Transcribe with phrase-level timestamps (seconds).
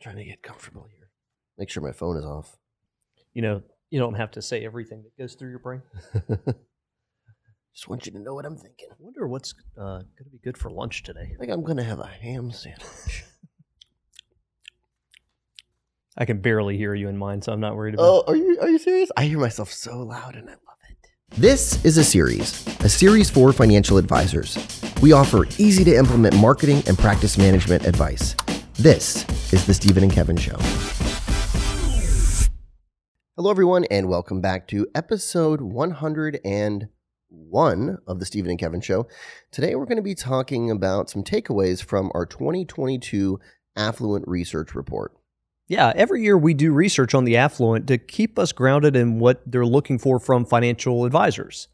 [0.00, 1.10] Trying to get comfortable here.
[1.58, 2.56] Make sure my phone is off.
[3.34, 5.82] You know, you don't have to say everything that goes through your brain.
[7.74, 8.88] Just want you to know what I'm thinking.
[8.90, 11.32] I wonder what's uh, going to be good for lunch today.
[11.34, 13.24] I think I'm gonna have a ham sandwich.
[16.18, 18.04] I can barely hear you in mine, so I'm not worried about.
[18.04, 19.10] oh, are you are you serious?
[19.16, 21.08] I hear myself so loud and I love it.
[21.40, 24.58] This is a series, a series for financial advisors.
[25.00, 28.34] We offer easy to implement marketing and practice management advice.
[28.74, 30.56] This is the Stephen and Kevin Show.
[33.36, 39.08] Hello, everyone, and welcome back to episode 101 of the Stephen and Kevin Show.
[39.50, 43.40] Today, we're going to be talking about some takeaways from our 2022
[43.74, 45.16] Affluent Research Report.
[45.66, 49.42] Yeah, every year we do research on the affluent to keep us grounded in what
[49.46, 51.66] they're looking for from financial advisors.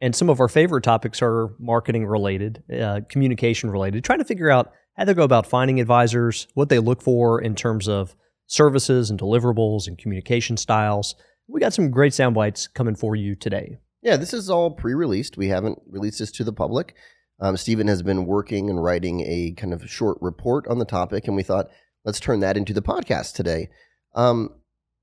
[0.00, 4.50] And some of our favorite topics are marketing related, uh, communication related, trying to figure
[4.50, 8.16] out how they go about finding advisors, what they look for in terms of
[8.48, 11.14] services and deliverables and communication styles.
[11.46, 13.78] We got some great sound bites coming for you today.
[14.02, 15.36] Yeah, this is all pre released.
[15.36, 16.96] We haven't released this to the public.
[17.40, 21.28] Um, Stephen has been working and writing a kind of short report on the topic,
[21.28, 21.70] and we thought,
[22.04, 23.68] let's turn that into the podcast today.
[24.16, 24.50] Um,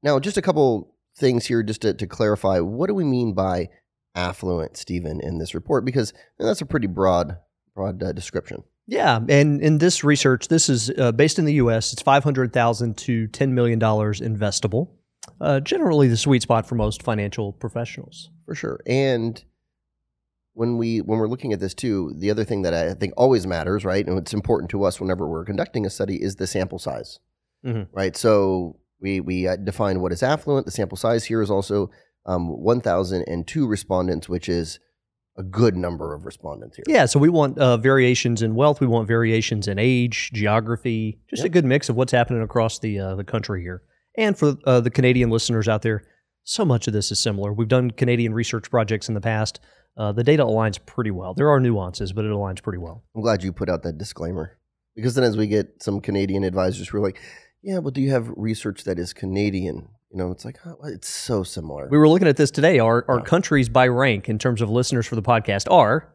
[0.04, 2.60] now, just a couple things here just to, to clarify.
[2.60, 3.70] What do we mean by
[4.14, 5.86] affluent, Stephen, in this report?
[5.86, 7.38] Because that's a pretty broad,
[7.74, 8.64] broad uh, description.
[8.88, 11.92] Yeah, and in this research, this is uh, based in the U.S.
[11.94, 14.90] It's five hundred thousand to ten million dollars investable.
[15.42, 18.30] Uh, generally, the sweet spot for most financial professionals.
[18.46, 18.80] For sure.
[18.86, 19.44] And
[20.54, 23.48] when we when we're looking at this too, the other thing that I think always
[23.48, 26.78] matters, right, and it's important to us whenever we're conducting a study is the sample
[26.80, 27.20] size,
[27.66, 27.88] Mhm.
[27.92, 28.16] right?
[28.16, 30.68] So we we uh, define what is affluent.
[30.68, 31.90] The sample size here is also
[32.28, 34.80] um, one thousand and two respondents, which is
[35.38, 36.86] a good number of respondents here.
[36.88, 38.80] Yeah, so we want uh, variations in wealth.
[38.80, 43.00] We want variations in age, geography, just a good mix of what's happening across the
[43.00, 43.84] uh, the country here.
[44.18, 46.04] And for uh, the Canadian listeners out there,
[46.44, 47.52] so much of this is similar.
[47.52, 49.60] We've done Canadian research projects in the past.
[49.98, 51.34] Uh, the data aligns pretty well.
[51.34, 53.04] There are nuances, but it aligns pretty well.
[53.16, 54.58] I'm glad you put out that disclaimer
[54.96, 57.20] because then as we get some Canadian advisors who are like,
[57.62, 61.10] "Yeah, but do you have research that is Canadian?" You know, it's like oh, it's
[61.10, 61.90] so similar.
[61.92, 62.80] We were looking at this today.
[62.80, 63.26] Our, our Yeah.
[63.26, 66.08] countries by rank in terms of listeners for the podcast are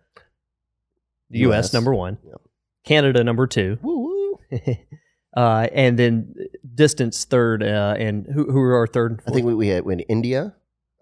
[1.29, 1.73] the US, US.
[1.75, 2.41] number one, Yep.
[2.87, 4.39] Canada number two, Woo woo.
[5.37, 6.35] uh, and then
[6.75, 7.63] distance third.
[7.63, 9.21] Uh, and who, who are our third?
[9.29, 10.55] I think we, we had we had India,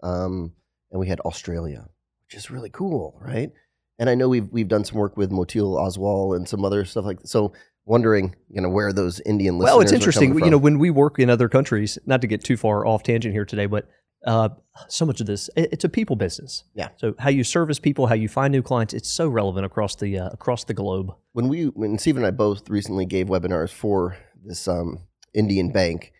[0.03, 0.51] um,
[0.91, 1.87] and we had Australia,
[2.25, 3.49] which is really cool, right?
[3.97, 7.05] And I know we've we've done some work with Motilal Oswal and some other stuff
[7.05, 7.29] like that.
[7.29, 7.53] so.
[7.89, 9.73] Wondering, you know, where those Indian listeners.
[9.73, 10.37] Well, it's interesting.
[10.37, 13.33] You know, when we work in other countries, not to get too far off tangent
[13.33, 13.89] here today, but
[14.27, 14.49] uh,
[14.87, 16.65] so much of this, it's a people business.
[16.75, 16.89] Yeah.
[16.97, 20.19] So how you service people, how you find new clients, it's so relevant across the
[20.19, 21.11] uh, across the globe.
[21.31, 24.99] when we when Steve and I both recently gave webinars for this um,
[25.33, 26.11] Indian bank,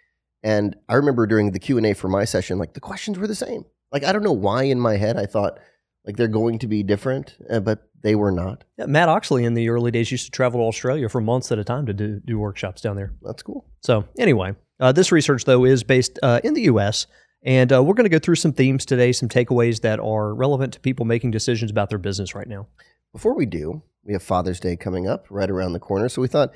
[0.41, 3.27] and I remember during the Q and A for my session, like the questions were
[3.27, 3.65] the same.
[3.91, 5.59] Like I don't know why in my head I thought
[6.05, 8.63] like they're going to be different, uh, but they were not.
[8.77, 11.59] Yeah, Matt Oechsli in the early days used to travel to Australia for months at
[11.59, 13.13] a time to do, do workshops down there.
[13.21, 13.65] That's cool.
[13.81, 17.07] So anyway, uh, this research though is based uh, in the U.S.
[17.43, 20.73] and uh, we're going to go through some themes today, some takeaways that are relevant
[20.73, 22.67] to people making decisions about their business right now.
[23.11, 26.27] Before we do, we have Father's Day coming up right around the corner, so we
[26.27, 26.53] thought,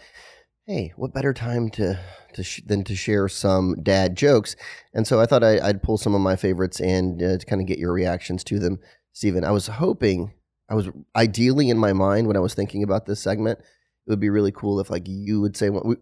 [0.65, 1.99] hey, what better time to
[2.33, 4.55] to sh- than to share some dad jokes?
[4.93, 7.61] And so I thought I, I'd pull some of my favorites and uh, to kind
[7.61, 8.79] of get your reactions to them,
[9.13, 9.43] Stephen.
[9.45, 10.33] I was hoping,
[10.69, 14.19] I was ideally in my mind when I was thinking about this segment, it would
[14.19, 15.85] be really cool if like you would say what.
[15.85, 15.95] we-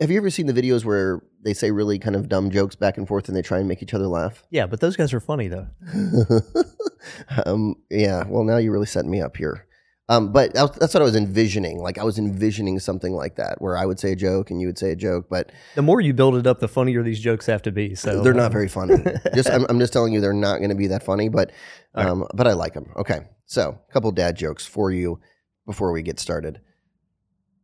[0.00, 2.98] Have you ever seen the videos where they say really kind of dumb jokes back
[2.98, 4.42] and forth and they try and make each other laugh?
[4.50, 5.68] Yeah, but those guys are funny though.
[7.46, 8.24] um, yeah.
[8.26, 9.65] Well, now you really set me up here.
[10.08, 11.80] Um, but that was- that's what I was envisioning.
[11.80, 14.68] Like I was envisioning something like that, where I would say a joke and you
[14.68, 17.46] would say a joke, but The more you build it up, the funnier these jokes
[17.46, 17.96] have to be.
[17.96, 18.94] So they're not um, very funny.
[19.34, 21.28] just I'm, I'm just telling you, they're not going to be that funny.
[21.28, 21.50] But
[21.96, 22.10] All right.
[22.10, 22.92] um, but I like them.
[22.96, 25.18] Okay, so a couple dad jokes for you
[25.66, 26.60] before we get started.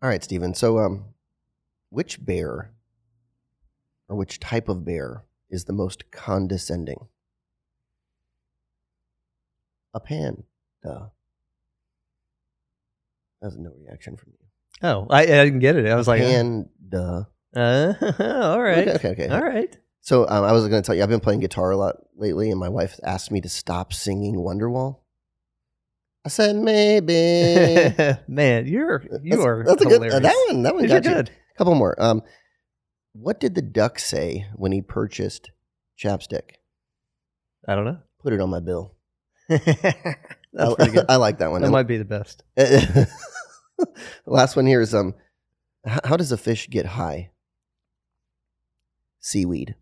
[0.03, 0.53] All right, Stephen.
[0.54, 1.04] So um,
[1.91, 2.72] which bear
[4.09, 7.06] or which type of bear is the most condescending?
[9.94, 11.12] A panda.
[13.42, 14.39] That was no reaction from you.
[14.89, 15.86] Oh, I, I didn't get it.
[15.86, 17.28] I was like, Panda.
[17.54, 19.28] uh, all right, Okay, okay, okay.
[19.28, 19.77] all right.
[20.00, 22.50] So um, I was going to tell you, I've been playing guitar a lot lately,
[22.50, 25.00] and my wife asked me to stop singing Wonderwall.
[26.24, 27.94] I said maybe.
[28.28, 30.03] Man, you're you That's- are that's a good.
[30.03, 31.10] That one, that one got you.
[31.10, 31.30] good.
[31.59, 32.00] couple more.
[32.00, 32.22] Um,
[33.12, 35.50] what did the duck say when he purchased
[36.00, 36.53] chapstick?
[37.68, 37.98] I don't know.
[38.22, 38.94] Put it on my bill.
[40.53, 41.07] That's I, pretty good.
[41.09, 41.63] I like that one.
[41.63, 42.43] That might be the best.
[44.27, 45.15] Last one here is um,
[45.87, 47.31] h- how does a fish get high?
[49.22, 49.77] seaweed.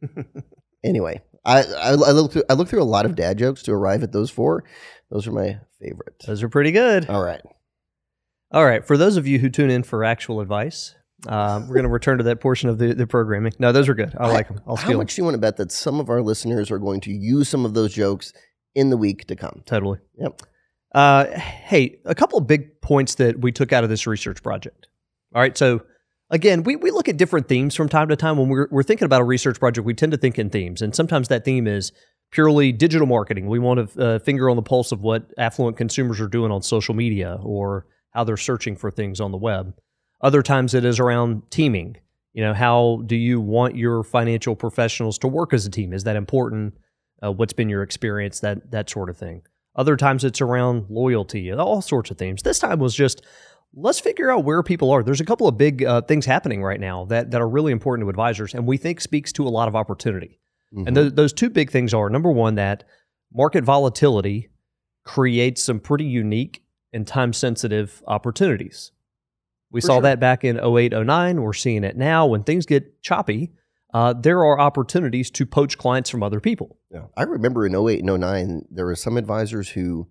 [0.84, 3.72] anyway, I, I, I looked through, I looked through a lot of dad jokes to
[3.72, 4.64] arrive at those four.
[5.10, 6.22] Those are my favorite.
[6.26, 7.08] Those are pretty good.
[7.10, 7.42] All right.
[8.50, 8.86] All right.
[8.86, 10.94] For those of you who tune in for actual advice,
[11.26, 13.52] uh, we're going to return to that portion of the, the programming.
[13.58, 14.14] No, those are good.
[14.18, 14.60] I like them.
[14.66, 14.98] I'll How steal them.
[14.98, 17.48] much do you want to bet that some of our listeners are going to use
[17.48, 18.32] some of those jokes
[18.78, 19.62] in the week to come?
[19.66, 19.98] Totally.
[20.18, 20.42] Yep.
[20.94, 24.86] Uh, hey, a couple of big points that we took out of this research project.
[25.34, 25.58] All right.
[25.58, 25.82] So,
[26.30, 28.38] again, we, we look at different themes from time to time.
[28.38, 30.80] When we're, we're thinking about a research project, we tend to think in themes.
[30.80, 31.90] And sometimes that theme is
[32.30, 33.48] purely digital marketing.
[33.48, 36.62] We want a uh, finger on the pulse of what affluent consumers are doing on
[36.62, 39.74] social media or how they're searching for things on the web.
[40.20, 41.96] Other times it is around teaming.
[42.32, 45.92] You know, how do you want your financial professionals to work as a team?
[45.92, 46.74] Is that important?
[47.22, 48.40] Uh, what's been your experience?
[48.40, 49.42] That that sort of thing.
[49.76, 52.42] Other times it's around loyalty, all sorts of themes.
[52.42, 53.24] This time was just
[53.74, 55.02] let's figure out where people are.
[55.02, 58.06] There's a couple of big uh, things happening right now that that are really important
[58.06, 60.40] to advisors, and we think speaks to a lot of opportunity.
[60.74, 60.86] Mhm.
[60.86, 62.84] And th- those two big things are number one, that
[63.32, 64.48] market volatility
[65.04, 66.62] creates some pretty unique
[66.92, 68.92] and time sensitive opportunities.
[69.70, 70.02] We For saw sure.
[70.02, 71.42] that back in 08, 09.
[71.42, 72.26] We're seeing it now.
[72.26, 73.52] When things get choppy,
[73.94, 76.78] uh, there are opportunities to poach clients from other people.
[76.90, 77.04] Yeah.
[77.16, 80.08] I remember in 08 and 09, there were some advisors who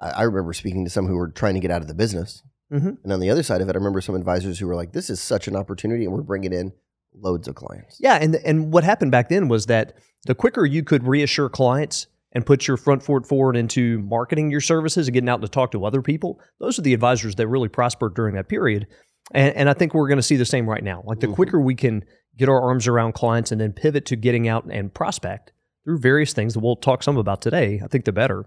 [0.00, 2.42] I, remember speaking to some who were trying to get out of the business.
[2.72, 2.98] Mhm.
[3.04, 5.08] And on the other side of it, I remember some advisors who were like, this
[5.08, 6.72] is such an opportunity and we're bringing in
[7.14, 7.96] loads of clients.
[8.00, 9.94] Yeah, and and what happened back then was that
[10.26, 14.60] the quicker you could reassure clients and put your front foot forward into marketing your
[14.60, 17.68] services and getting out to talk to other people, those are the advisors that really
[17.68, 18.88] prospered during that period.
[19.32, 21.02] And, and I think we're going to see the same right now.
[21.06, 21.34] Like the Mhm.
[21.34, 22.04] quicker we can
[22.36, 25.52] get our arms around clients and then pivot to getting out and prospect
[25.84, 28.46] through various things that we'll talk some about today, I think the better.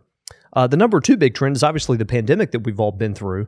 [0.54, 3.48] Uh, the number two big trend is obviously the pandemic that we've all been through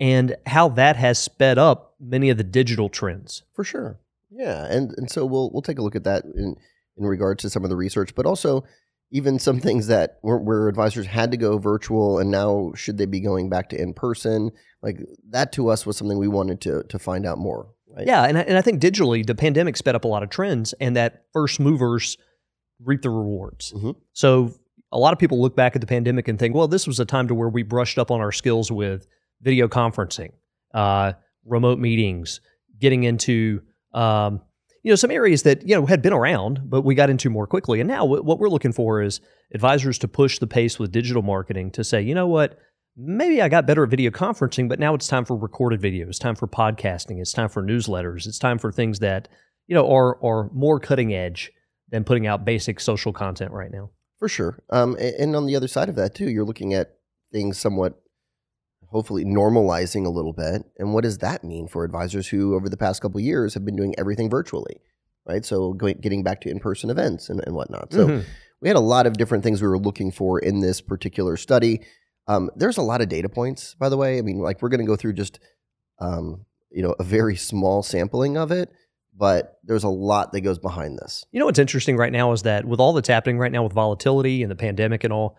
[0.00, 3.42] and how that has sped up many of the digital trends.
[3.54, 3.98] For sure.
[4.30, 4.66] Yeah.
[4.66, 6.56] And and so we'll we'll take a look at that in,
[6.96, 8.64] in regards to some of the research, but also
[9.10, 13.06] even some things that where, where advisors had to go virtual and now should they
[13.06, 14.50] be going back to in person?
[14.82, 14.98] Like
[15.30, 17.68] that to us was something we wanted to to find out more.
[17.96, 18.06] Right?
[18.06, 20.72] Yeah, and I, and I think digitally, the pandemic sped up a lot of trends,
[20.80, 22.16] and that first movers
[22.82, 23.72] reap the rewards.
[23.72, 23.96] Mhm.
[24.12, 24.52] So
[24.90, 27.04] a lot of people look back at the pandemic and think, well, this was a
[27.04, 29.06] time to where we brushed up on our skills with
[29.40, 30.30] video conferencing,
[30.72, 31.12] uh,
[31.44, 32.40] remote meetings,
[32.78, 33.62] getting into
[33.92, 34.40] um,
[34.82, 37.46] you know some areas that you know had been around, but we got into more
[37.46, 37.80] quickly.
[37.80, 39.20] And now what what we're looking for is
[39.52, 42.58] advisors to push the pace with digital marketing to say, you know what.
[42.96, 46.06] Maybe I got better at video conferencing, but now it's time for recorded video.
[46.08, 47.20] It's time for podcasting.
[47.20, 48.26] It's time for newsletters.
[48.26, 49.28] It's time for things that
[49.66, 51.50] you know are are more cutting edge
[51.90, 53.90] than putting out basic social content right now.
[54.18, 54.62] For sure.
[54.70, 56.94] Um, and on the other side of that too, you're looking at
[57.32, 58.00] things somewhat,
[58.86, 60.62] hopefully normalizing a little bit.
[60.78, 63.64] And what does that mean for advisors who, over the past couple of years, have
[63.64, 64.76] been doing everything virtually,
[65.26, 65.44] right?
[65.44, 67.92] So going, getting back to in-person events and, and whatnot.
[67.92, 68.24] So Mhm.
[68.60, 71.80] we had a lot of different things we were looking for in this particular study.
[72.26, 74.18] Um, there's a lot of data points, by the way.
[74.18, 75.38] I mean, like we're going to go through just,
[75.98, 78.70] um, you know, a very small sampling of it,
[79.16, 81.24] but there's a lot that goes behind this.
[81.32, 83.72] You know what's interesting right now is that with all that's happening right now with
[83.72, 85.36] volatility and the pandemic and all,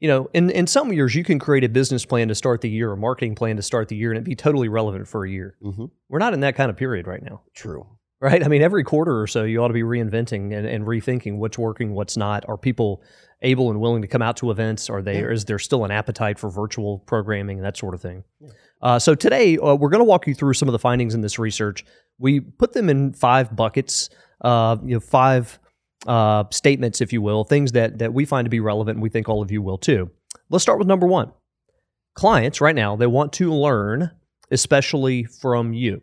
[0.00, 2.68] you know, in, in some years you can create a business plan to start the
[2.68, 5.30] year, a marketing plan to start the year, and it be totally relevant for a
[5.30, 5.56] year.
[5.62, 5.86] Mm-hmm.
[6.08, 7.42] We're not in that kind of period right now.
[7.54, 7.86] True.
[8.24, 8.42] Right?
[8.42, 11.58] I mean, every quarter or so, you ought to be reinventing and, and rethinking what's
[11.58, 12.42] working, what's not.
[12.48, 13.02] Are people
[13.42, 14.88] able and willing to come out to events?
[14.88, 15.20] Are they?
[15.20, 15.28] Yeah.
[15.28, 18.24] Is there still an appetite for virtual programming and that sort of thing?
[18.80, 21.20] Uh, so today, uh, we're going to walk you through some of the findings in
[21.20, 21.84] this research.
[22.18, 24.08] We put them in five buckets,
[24.40, 25.58] uh, you know, five
[26.06, 29.10] uh, statements, if you will, things that that we find to be relevant, and we
[29.10, 30.10] think all of you will too.
[30.48, 31.30] Let's start with number one.
[32.14, 34.12] Clients right now they want to learn,
[34.50, 36.00] especially from you.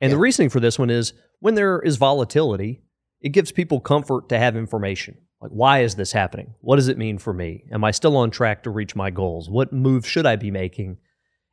[0.00, 2.82] And the reasoning for this one is when there is volatility,
[3.20, 5.18] it gives people comfort to have information.
[5.40, 6.54] Like, why is this happening?
[6.60, 7.64] What does it mean for me?
[7.72, 9.48] Am I still on track to reach my goals?
[9.48, 10.98] What move should I be making?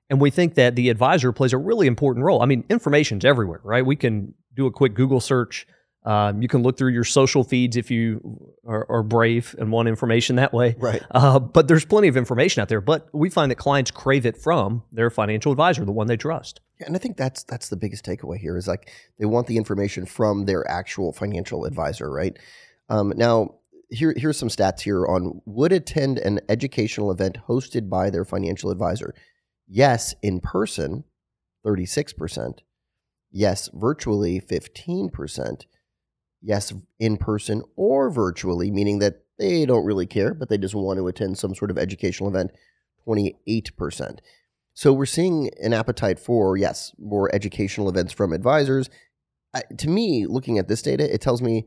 [0.10, 2.42] And we think that the advisor plays a really important role.
[2.42, 3.86] I mean, information's everywhere, right?
[3.86, 5.68] We can do a quick Google search.
[6.06, 9.90] Um, you can look through your social feeds if you are, are brave and want
[9.90, 10.76] information that way.
[10.80, 11.02] Right.
[11.12, 12.80] Uh, but there's plenty of information out there.
[12.80, 16.62] But we find that clients crave it from their financial advisor, the one they trust.
[16.80, 19.58] Yeah, and I think that's that's the biggest takeaway here is like they want the
[19.58, 22.38] information from their actual financial advisor, right?
[22.90, 23.56] Um, now,
[23.90, 28.70] here here's some stats here on would attend an educational event hosted by their financial
[28.70, 29.16] advisor.
[29.68, 31.04] Yes, in person,
[31.64, 32.62] thirty six percent.
[33.32, 35.66] Yes, virtually, fifteen percent.
[36.42, 40.98] Yes, in person or virtually, meaning that they don't really care, but they just want
[40.98, 42.52] to attend some sort of educational event,
[43.04, 44.22] twenty eight percent.
[44.78, 48.92] So we're seeing an appetite for, yes, more educational events from advisors
[49.54, 51.66] I, to me, looking at this data, it tells me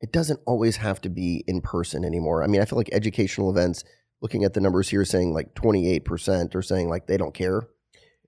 [0.00, 2.42] it doesn't always have to be in person anymore.
[2.42, 3.84] I mean, I feel like educational events,
[4.20, 7.62] looking at the numbers here, saying like 28% are saying like they don't care.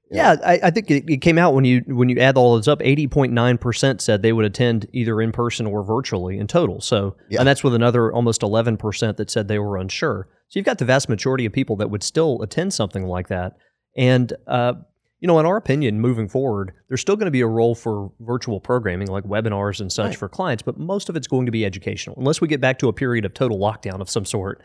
[0.09, 2.69] Yeah, I, I think it, it came out when you when you add all those
[2.69, 2.81] up.
[2.81, 6.81] Eighty point nine percent said they would attend either in person or virtually in total.
[6.81, 7.41] So, Yeah.
[7.41, 10.29] and that's with another almost eleven percent that said they were unsure.
[10.47, 13.57] So you've got the vast majority of people that would still attend something like that.
[13.97, 14.75] And uh,
[15.21, 18.13] you know, in our opinion, moving forward, there's still going to be a role for
[18.21, 20.17] virtual programming like webinars and such Right.
[20.17, 22.89] for clients, but most of it's going to be educational, unless we get back to
[22.89, 24.63] a period of total lockdown of some sort.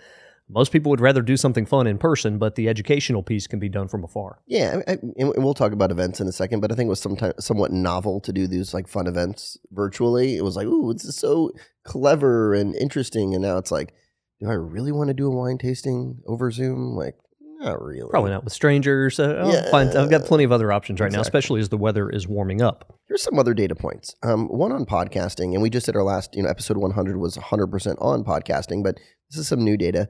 [0.49, 3.69] Most people would rather do something fun in person, but the educational piece can be
[3.69, 4.39] done from afar.
[4.47, 6.89] Yeah, I, I, and we'll talk about events in a second, but I think it
[6.89, 10.35] was sometimes somewhat novel to do these like fun events virtually.
[10.35, 11.53] It was like, ooh, this is so
[11.85, 13.93] clever and interesting, and now it's like,
[14.41, 16.95] do I really want to do a wine tasting over Zoom?
[16.97, 17.15] Like,
[17.61, 18.09] not really.
[18.09, 19.19] Probably not with strangers.
[19.19, 19.69] Uh, Yeah.
[19.71, 22.61] find- I've got plenty of other options right now, especially as the weather is warming
[22.61, 22.97] up.
[23.07, 24.15] Here's some other data points.
[24.23, 27.37] Um, one on podcasting, and we just did our last, you know, episode 100 was
[27.37, 28.95] 100% on podcasting, but
[29.29, 30.09] this is some new data.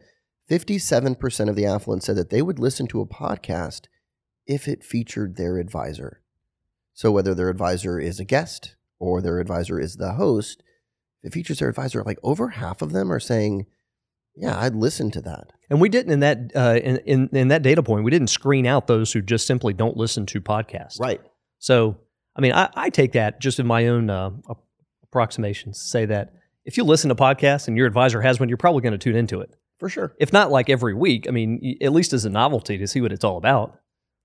[0.50, 3.82] 57% of the affluent said that they would listen to a podcast
[4.46, 6.22] if it featured their advisor.
[6.94, 10.62] So whether their advisor is a guest or their advisor is the host,
[11.24, 13.66] if it features their advisor, like over half of them are saying,
[14.36, 17.62] "Yeah, I'd listen to that." And we didn't in that uh, in, in in that
[17.62, 18.04] data point.
[18.04, 21.00] We didn't screen out those who just simply don't listen to podcasts.
[21.00, 21.22] Right.
[21.60, 21.98] So,
[22.36, 24.32] I mean, I, I take that just in my own uh,
[25.04, 25.80] approximations.
[25.80, 26.34] to Say that
[26.66, 29.16] if you listen to podcasts and your advisor has one, you're probably going to tune
[29.16, 29.56] into it.
[29.80, 30.14] For sure.
[30.20, 33.12] If not like every week, I mean, at least as a novelty to see what
[33.12, 33.80] it's all about.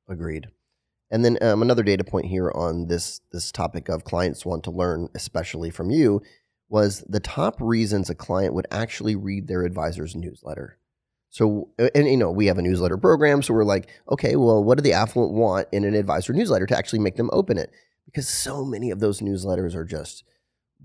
[0.08, 0.48] Agreed.
[1.10, 4.70] And then um, another data point here on this this topic of clients want to
[4.70, 6.20] learn, especially from you,
[6.68, 10.78] was the top reasons a client would actually read their advisor's newsletter.
[11.30, 14.78] So, and you know, we have a newsletter program, so we're like, okay, well, what
[14.78, 17.70] do the affluent want in an advisor newsletter to actually make them open it?
[18.06, 20.24] Because so many of those newsletters are just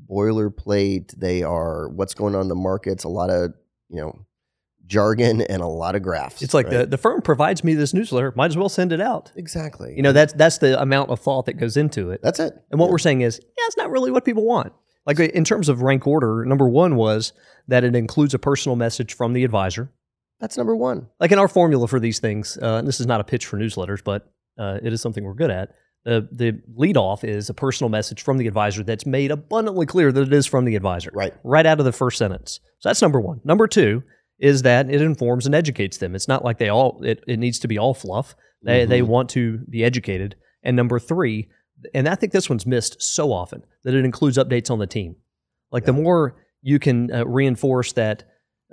[0.09, 1.17] boilerplate.
[1.17, 3.53] They are what's going on in the markets, a lot of
[3.89, 4.25] you know
[4.85, 6.41] jargon and a lot of graphs.
[6.41, 6.79] It's like right?
[6.79, 9.31] the the firm provides me this newsletter, might as well send it out.
[9.35, 9.93] exactly.
[9.95, 12.21] You know, that's that's the amount of thought that goes into it.
[12.21, 12.53] that's it.
[12.71, 12.91] And what Yeah.
[12.91, 14.73] we're saying is, yeah, it's not really what people want.
[15.05, 17.33] Like in terms of rank order, number one was
[17.67, 19.91] that it includes a personal message from the advisor.
[20.39, 21.07] That's number one.
[21.19, 23.57] Like in our formula for these things, uh, and this is not a pitch for
[23.57, 25.69] newsletters, but uh, it is something we're good at.
[26.03, 30.11] The the lead off is a personal message from the advisor that's made abundantly clear
[30.11, 31.33] that it is from the advisor, Right.
[31.43, 32.59] right out of the first sentence.
[32.79, 33.39] So that's number one.
[33.43, 34.01] Number two
[34.39, 36.15] is that it informs and educates them.
[36.15, 38.35] It's not like they all it, it needs to be all fluff.
[38.63, 39.07] They they Mhm.
[39.07, 40.35] want to be educated.
[40.63, 41.49] And number three,
[41.93, 45.15] and I think this one's missed so often that it includes updates on the team.
[45.71, 48.23] Like the more you can uh, reinforce that,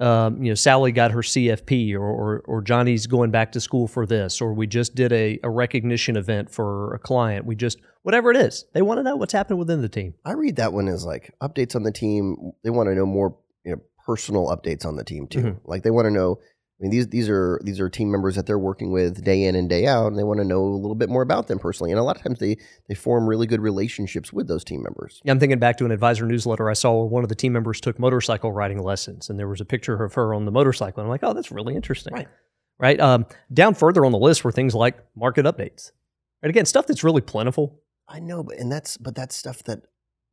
[0.00, 3.88] um, you know, Sally got her CFP, or, or or Johnny's going back to school
[3.88, 7.46] for this, or we just did a, a recognition event for a client.
[7.46, 10.14] We just whatever it is, they want to know what's happening within the team.
[10.24, 12.52] I read that one as like updates on the team.
[12.62, 15.42] They want to know more, you know, personal updates on the team too.
[15.42, 15.60] Mhm.
[15.64, 16.38] Like they want to know.
[16.78, 19.56] I mean, these these are these are team members that they're working with day in
[19.56, 21.90] and day out, and they want to know a little bit more about them personally.
[21.90, 22.56] And a lot of times they
[22.88, 25.20] they form really good relationships with those team members.
[25.24, 27.52] Yeah, I'm thinking back to an advisor newsletter I saw where one of the team
[27.52, 31.00] members took motorcycle riding lessons, and there was a picture of her on the motorcycle.
[31.00, 32.14] And I'm like, oh, that's really interesting.
[32.14, 32.28] Right.
[32.78, 33.00] Right.
[33.00, 35.90] Um, down further on the list were things like market updates.
[36.44, 36.50] Right.
[36.50, 37.80] Again, stuff that's really plentiful.
[38.08, 39.80] I know, but and that's but that's stuff that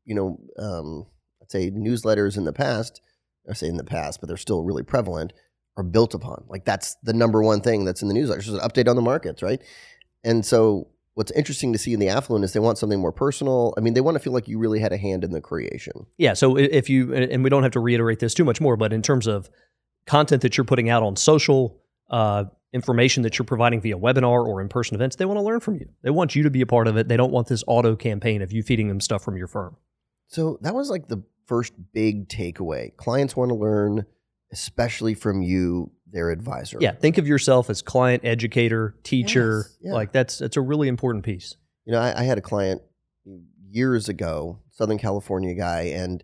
[0.04, 1.08] you know, um,
[1.42, 3.02] I'd say newsletters in the past.
[3.50, 5.34] I say in the past, but they're still really prevalent.
[5.78, 8.40] Are built upon like that's the number one thing that's in the newsletter.
[8.40, 9.62] It's just an update on the markets, right?
[10.24, 13.74] And so, what's interesting to see in the affluent is they want something more personal.
[13.78, 16.06] I mean, they want to feel like you really had a hand in the creation.
[16.18, 16.34] Yeah.
[16.34, 19.02] So if you, and we don't have to reiterate this too much more, but in
[19.02, 19.50] terms of
[20.06, 24.60] content that you're putting out on social, uh, information that you're providing via webinar or
[24.60, 25.88] in person events, they want to learn from you.
[26.04, 27.08] They want you to be a part of it.
[27.08, 29.78] They don't want this auto campaign of you feeding them stuff from your firm.
[30.28, 32.96] So that was like the first big takeaway.
[32.98, 34.06] Clients want to learn,
[34.56, 36.78] especially from you, their advisor.
[36.80, 36.94] Yeah.
[36.94, 39.66] Think of yourself as client, educator, teacher.
[39.66, 39.94] Yes, yeah.
[39.94, 41.58] Like that's, that's a really important piece.
[41.84, 42.82] You know, I, I had a client
[43.70, 46.24] years ago, Southern California guy, and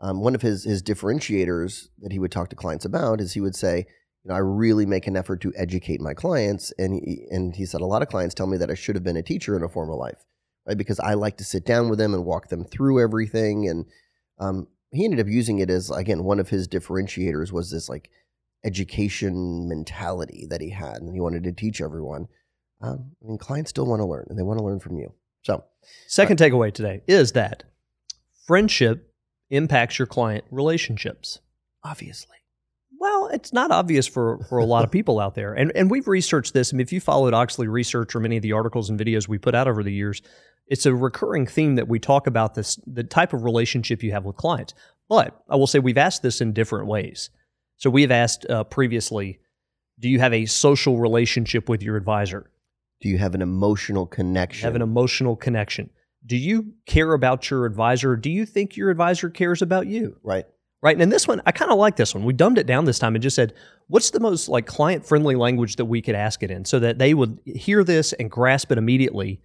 [0.00, 3.40] um, one of his his differentiators that he would talk to clients about is he
[3.40, 3.86] would say,
[4.24, 7.64] you know, I really make an effort to educate my clients, and he, and he
[7.64, 9.62] said a lot of clients tell me that I should have been a teacher in
[9.62, 10.24] a former life,
[10.66, 10.76] right?
[10.76, 13.86] Because I like to sit down with them and walk them through everything, and
[14.40, 18.10] um, he ended up using it as again one of his differentiators was this like
[18.64, 22.28] education mentality that he had, and he wanted to teach everyone.
[22.80, 25.12] Um, I mean, clients still want to learn, and they want to learn from you.
[25.42, 25.64] So,
[26.06, 27.64] Second takeaway today is that
[28.46, 29.12] friendship
[29.50, 31.40] impacts your client relationships.
[31.84, 32.36] obviously,
[33.00, 35.54] Well, it's not obvious for, for a lot of people out there.
[35.54, 36.72] And and we've researched this.
[36.72, 39.38] I mean, if you followed Oechsli Research or many of the articles and videos we
[39.38, 40.20] put out over the years,
[40.68, 44.24] it's a recurring theme that we talk about this the type of relationship you have
[44.24, 44.74] with clients.
[45.08, 47.30] But I will say we've asked this in different ways.
[47.76, 49.38] So we have asked uh, previously,
[49.98, 52.50] do you have a social relationship with your advisor?
[53.00, 54.66] Do you have an emotional connection?
[54.66, 55.90] Have an emotional connection.
[56.26, 58.16] Do you care about your advisor?
[58.16, 60.16] Do you think your advisor cares about you?
[60.22, 60.46] right.
[60.80, 60.94] Right.
[60.94, 62.24] And in this one, I kind of like this one.
[62.24, 63.52] We dumbed it down this time and just said,
[63.88, 66.98] what's the most like client friendly language that we could ask it in so that
[66.98, 69.40] they would hear this and grasp it immediately.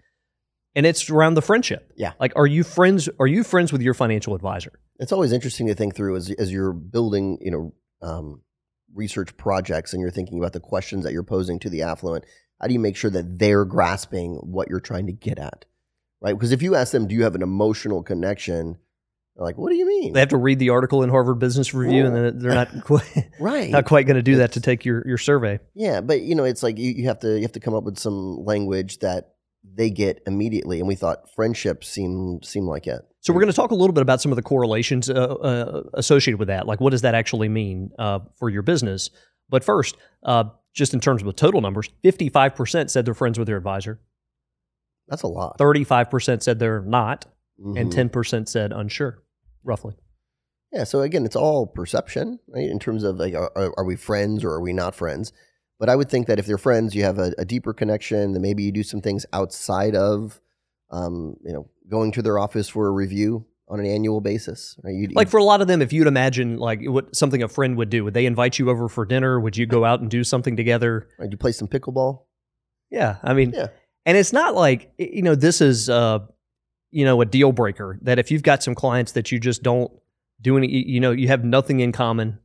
[0.76, 1.94] And it's around the friendship.
[1.96, 2.14] Yeah.
[2.20, 3.10] Like, are you friends?
[3.20, 4.74] Are you friends with your financial advisor?
[5.00, 8.42] It's always interesting to think through as as you're building, you know, um,
[8.94, 12.26] research projects and you're thinking about the questions that you're posing to the affluent.
[12.60, 15.66] How do you make sure that they're grasping what you're trying to get at,
[16.22, 16.34] right?
[16.34, 18.78] Because if you ask them, "Do you have an emotional connection?"
[19.36, 21.74] They're like, "What do you mean?" They have to read the article in Harvard Business
[21.74, 23.70] Review, and then they're not quite, right.
[23.70, 25.60] not quite going to do that to take your, your survey.
[25.74, 27.84] Yeah, but you know, it's like you, you have to you have to come up
[27.84, 29.33] with some language that
[29.64, 30.80] they get immediately.
[30.80, 33.02] And we thought friendship seemed seemed like it.
[33.22, 35.84] So we're going to talk a little bit about some of the correlations uh, uh,
[35.94, 36.68] associated with that.
[36.68, 39.10] Like, what does that actually mean uh, for your business?
[39.50, 43.48] But first, uh, just in terms of total numbers, fifty-five percent said they're friends with
[43.48, 44.00] their advisor.
[45.08, 45.58] That's a lot.
[45.58, 47.26] Thirty-five percent said they're not,
[47.58, 47.92] and Mhm.
[47.92, 49.24] ten percent said unsure.
[49.64, 49.96] Roughly.
[50.74, 50.84] Yeah.
[50.86, 52.70] So again, it's all perception, right?
[52.70, 55.32] In terms of like, are, are we friends or are we not friends?
[55.84, 58.32] But I would think that if they're friends, you have a, a deeper connection.
[58.32, 60.40] Then maybe you do some things outside of,
[60.92, 64.80] um, you know, going to their office for a review on an annual basis.
[64.82, 64.96] Right?
[64.96, 67.76] You, Like for a lot of them, if you'd imagine like what something a friend
[67.76, 69.42] would do, would they invite you over for dinner?
[69.42, 71.10] Would you go out and do something together?
[71.20, 72.22] right, you play some pickleball.
[72.90, 73.68] Yeah, I mean, Yeah.
[74.06, 76.20] and it's not like you know this is uh,
[76.92, 79.92] you know a deal breaker that if you've got some clients that you just don't
[80.42, 82.40] do any, you know, you have nothing in common.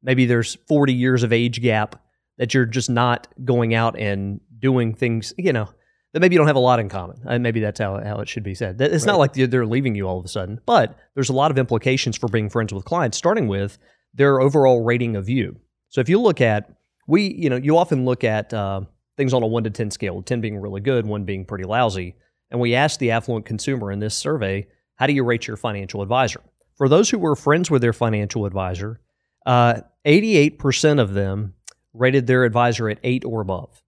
[0.00, 2.00] Maybe there's 40 years of age gap
[2.38, 5.68] that you're just not going out and doing things, you know,
[6.12, 7.16] that maybe you don't have a lot in common.
[7.26, 8.80] And maybe that's how, how it should be said.
[8.80, 11.50] It's not like they're- they're leaving you all of a sudden, but there's a lot
[11.50, 13.78] of implications for being friends with clients, starting with
[14.14, 15.56] their overall rating of you.
[15.88, 16.70] So if you look at,
[17.08, 18.82] we, you know, you often look at uh,
[19.16, 22.14] things on a one to 10 scale, 10 being really good, one being pretty lousy.
[22.50, 26.02] And we asked the affluent consumer in this survey, how do you rate your financial
[26.02, 26.40] advisor?
[26.76, 29.00] For those who were friends with their financial advisor,
[29.46, 31.54] uh, 88% of them
[31.94, 33.80] rated their advisor at eight or above.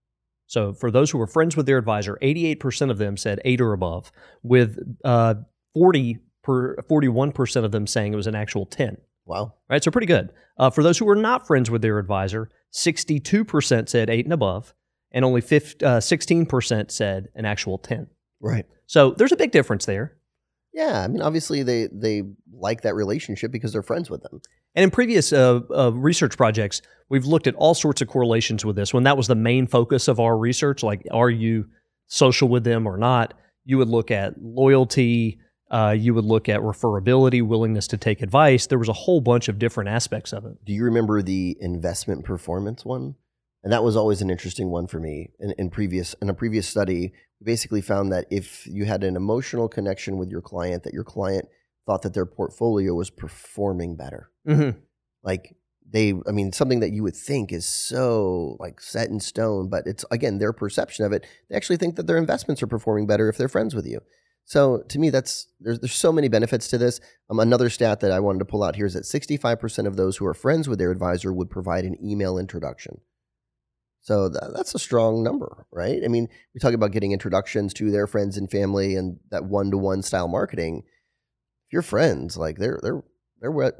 [0.47, 3.73] So for those who were friends with their advisor, 88% of them said eight or
[3.73, 4.11] above,
[4.43, 5.35] with uh,
[5.73, 9.53] 40 per, 41% of them saying it was an actual 10 Wow.
[9.69, 9.83] right?
[9.83, 10.31] So pretty good.
[10.57, 14.73] Uh, for those who were not friends with their advisor, 62% said eight and above,
[15.11, 18.07] and only 15, uh, 16% said an actual 10.
[18.39, 18.65] Right.
[18.85, 20.15] So there's a big difference there.
[20.73, 21.01] Yeah.
[21.03, 24.41] I mean, obviously they they like that relationship because they're friends with them.
[24.77, 28.75] And in previous uh, uh, research projects, we've looked at all sorts of correlations with
[28.75, 28.93] this.
[28.93, 31.65] When that was the main focus of our research, like are you
[32.05, 33.33] social with them or not,
[33.65, 35.39] you would look at loyalty,
[35.71, 38.67] uh, you would look at referability, willingness to take advice.
[38.67, 40.63] There was a whole bunch of different aspects of it.
[40.63, 43.15] Do you remember the investment performance one?
[43.63, 45.31] And that was always an interesting one for me.
[45.39, 49.15] In, in previous in a previous study, we basically found that if you had an
[49.15, 51.49] emotional connection with your client, that your client
[51.87, 54.29] thought that their portfolio was performing better.
[54.47, 54.77] Mm-hmm.
[55.23, 55.55] Like
[55.89, 59.87] they, I mean, something that you would think is so like set in stone, but
[59.87, 61.25] it's again their perception of it.
[61.49, 64.01] They actually think that their investments are performing better if they're friends with you.
[64.43, 66.99] So to me, that's there's there's so many benefits to this.
[67.29, 70.17] Um, another stat that I wanted to pull out here is that 65% of those
[70.17, 73.01] who are friends with their advisor would provide an email introduction.
[73.99, 76.01] So tha- that's a strong number, right?
[76.03, 80.01] I mean, we talk about getting introductions to their friends and family and that one-to-one
[80.01, 80.83] style marketing.
[81.67, 83.03] If you're friends, like they're they're
[83.41, 83.71] they're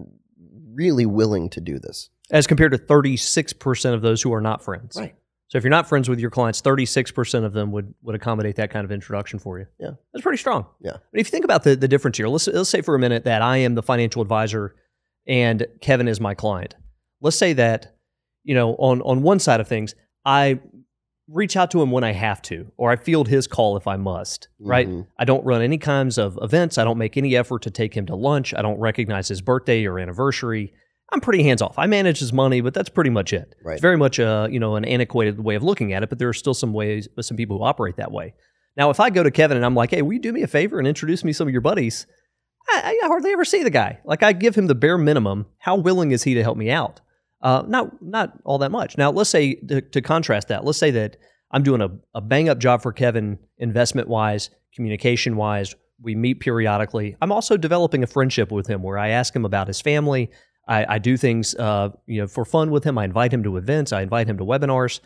[0.74, 2.10] really willing to do this.
[2.32, 4.96] as compared to 36% of those who are not friends.
[4.96, 5.16] Right.
[5.50, 8.70] So if you're not friends with your clients, 36% of them would would accommodate that
[8.70, 9.66] kind of introduction for you.
[9.80, 9.92] Yeah.
[10.14, 10.66] That's pretty strong.
[10.82, 10.92] Yeah.
[11.12, 13.24] But if you think about the, the difference here, let's let's say for a minute
[13.24, 14.76] that I am the financial advisor
[15.26, 16.76] and Kevin is my client.
[17.22, 17.96] Let's say that,
[18.44, 19.96] you know, on on one side of things,
[20.26, 20.60] I
[21.30, 23.98] reach out to him when I have to, or I field his call if I
[23.98, 24.88] must, right?
[24.88, 25.08] Mhm.
[25.20, 26.78] I don't run any kinds of events.
[26.78, 28.54] I don't make any effort to take him to lunch.
[28.54, 30.74] I don't recognize his birthday or anniversary.
[31.12, 31.78] I'm pretty hands off.
[31.78, 33.56] I manage his money, but that's pretty much it.
[33.64, 33.74] Right.
[33.74, 36.30] It's very much a you know an antiquated way of looking at it, but there
[36.30, 38.34] are still some ways, some people who operate that way.
[38.76, 40.48] Now, if I go to Kevin and I'm like, "Hey, will you do me a
[40.48, 42.06] favor and introduce me some of your buddies?"
[42.70, 44.00] I, I hardly ever see the guy.
[44.06, 45.46] Like I give him the bare minimum.
[45.60, 47.00] How willing is he to help me out?
[47.48, 48.98] Uh, not not all that much.
[48.98, 51.16] Now, let's say to, to contrast that, let's say that
[51.50, 55.74] I'm doing a, a bang up job for Kevin, investment wise, communication wise.
[56.02, 57.16] We meet periodically.
[57.22, 60.30] I'm also developing a friendship with him where I ask him about his family.
[60.68, 62.98] I, I do things, uh, you know, for fun with him.
[62.98, 63.94] I invite him to events.
[63.94, 65.00] I invite him to webinars.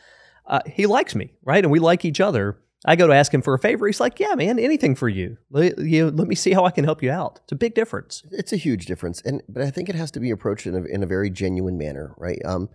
[0.47, 1.63] Uh, he likes me, right?
[1.63, 2.57] And we like each other.
[2.85, 3.85] I go to ask him for a favor.
[3.85, 5.37] He's like, "Yeah, man, anything for you.
[5.51, 8.23] Let, you let me see how I can help you out." It's a big difference.
[8.31, 10.83] It's a huge difference, and but I think it has to be approached in a,
[10.83, 12.39] in a very genuine manner, right?
[12.43, 12.69] Um,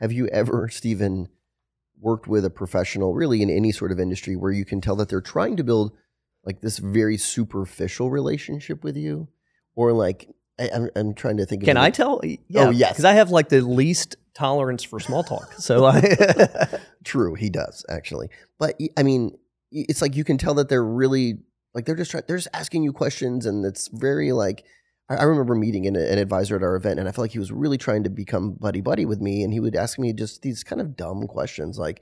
[0.00, 1.28] have you ever, Stephen,
[2.00, 5.08] worked with a professional, really in any sort of industry, where you can tell that
[5.10, 5.92] they're trying to build
[6.44, 9.28] like this very superficial relationship with you,
[9.74, 11.62] or like I, am I'm, I'm trying to think.
[11.62, 11.66] Of.
[11.66, 12.22] Can I tell?
[12.24, 12.92] Yeah, Oh, yes.
[12.92, 15.52] because I have like the least tolerance for small talk.
[15.58, 16.00] So I,
[17.04, 18.30] True, he does actually.
[18.58, 19.36] But I mean,
[19.70, 21.38] it's like you can tell that they're really
[21.74, 22.24] like they're just trying.
[22.26, 24.64] They're just asking you questions, and it's very like.
[25.08, 27.50] I remember meeting an, an advisor at our event, and I felt like he was
[27.50, 30.62] really trying to become buddy buddy with me, and he would ask me just these
[30.62, 32.00] kind of dumb questions, like,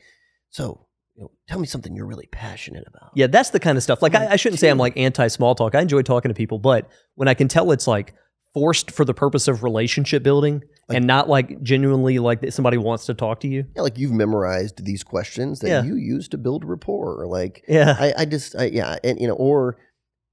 [0.51, 3.83] "So, you know, tell me something you're really passionate about." yeah, that's the kind of
[3.83, 4.03] stuff.
[4.03, 5.75] Like I, I shouldn't say I'm like anti small talk.
[5.75, 8.13] I enjoy talking to people, but when I can tell it's like
[8.53, 12.79] forced for the purpose of relationship building Like- and not like genuinely like that somebody
[12.79, 13.67] wants to talk to you.
[13.77, 15.83] Yeah, like you've memorized these questions that Yeah.
[15.83, 17.27] you use to build rapport.
[17.27, 17.95] Like, Yeah.
[17.99, 19.77] I, I just, I, yeah, and you know, or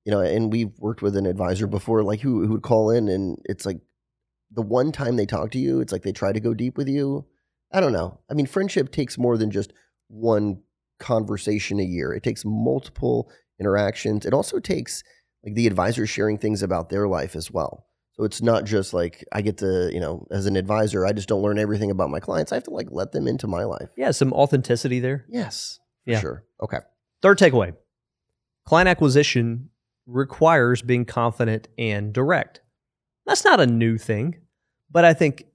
[0.06, 3.10] you know, and we've worked with an advisor before, like who who would call in,
[3.10, 3.80] and it's like
[4.52, 6.88] the one time they talk to you, it's like they try to go deep with
[6.88, 7.26] you.
[7.74, 8.20] I don't know.
[8.30, 9.74] I mean, friendship takes more than just
[10.08, 10.62] one
[11.00, 12.13] conversation a year.
[12.13, 14.26] It takes multiple interactions.
[14.26, 15.04] It also takes
[15.44, 17.88] like the advisor sharing things about their life as well.
[18.17, 21.28] So it's not just like I get to, you know, as an advisor, I just
[21.28, 22.51] don't learn everything about my clients.
[22.51, 23.89] I have to like let them into my life.
[23.97, 25.25] Yeah, some authenticity there.
[25.28, 25.80] Yes.
[26.06, 26.21] Yeah.
[26.21, 26.45] Sure.
[26.62, 26.80] Okay.
[27.21, 27.73] Third takeaway
[28.65, 29.69] client acquisition
[30.06, 32.62] requires being confident and direct.
[33.25, 34.36] That's not a new thing,
[34.91, 35.45] but I think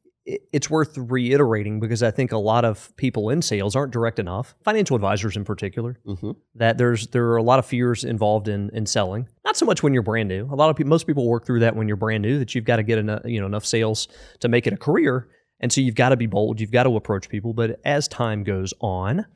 [0.52, 4.54] it's worth reiterating because I think a lot of people in sales aren't direct enough,
[4.64, 6.32] financial advisors in particular, Mm-hmm.
[6.56, 9.28] that there's there are a lot of fears involved in in selling.
[9.44, 10.46] Not so much when you're brand new.
[10.52, 12.38] A lot of people, most people work through that when you're brand new.
[12.38, 14.08] That you've got to get enough, you know, enough sales
[14.40, 15.28] to make it a career,
[15.60, 16.60] and so you've got to be bold.
[16.60, 17.52] You've got to approach people.
[17.52, 19.26] But as time goes on,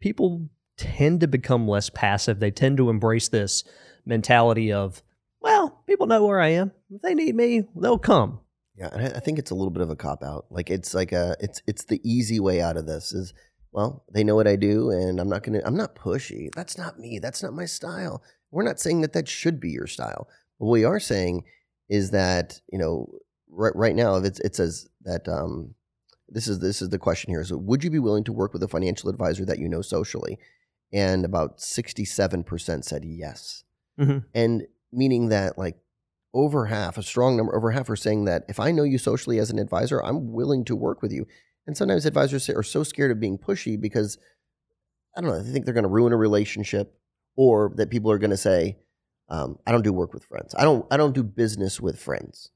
[0.00, 2.40] people tend to become less passive.
[2.40, 3.64] They tend to embrace this
[4.04, 5.02] mentality of,
[5.40, 6.72] well, people know where I am.
[6.90, 8.40] If they need me, they'll come.
[8.76, 10.46] Yeah, and I I think it's a little bit of a cop out.
[10.50, 13.32] Like it's like a it's it's the easy way out of this is
[13.72, 16.48] well, they know what I do and I'm not going to I'm not pushy.
[16.54, 17.18] That's not me.
[17.18, 18.22] That's not my style.
[18.50, 20.28] We're not saying that that should be your style.
[20.58, 21.44] What we are saying
[21.88, 23.08] is that, you know,
[23.50, 25.74] right right now if it's it says that um
[26.28, 27.44] this is this is the question here.
[27.44, 30.38] So would you be willing to work with a financial advisor that you know socially?
[30.92, 33.64] And about 67% said yes.
[33.98, 34.24] Mhm.
[34.34, 35.76] And meaning that like
[36.34, 39.38] over half, a strong number, over half are saying that if I know you socially
[39.38, 41.26] as an advisor, I'm willing to work with you.
[41.66, 44.18] And sometimes advisors are so scared of being pushy because
[45.16, 46.98] I don't know, they think they're going to ruin a relationship,
[47.36, 48.76] or that people are going to say,
[49.28, 50.54] um, "I don't do work with friends.
[50.58, 50.84] I don't.
[50.90, 52.50] I don't do business with friends."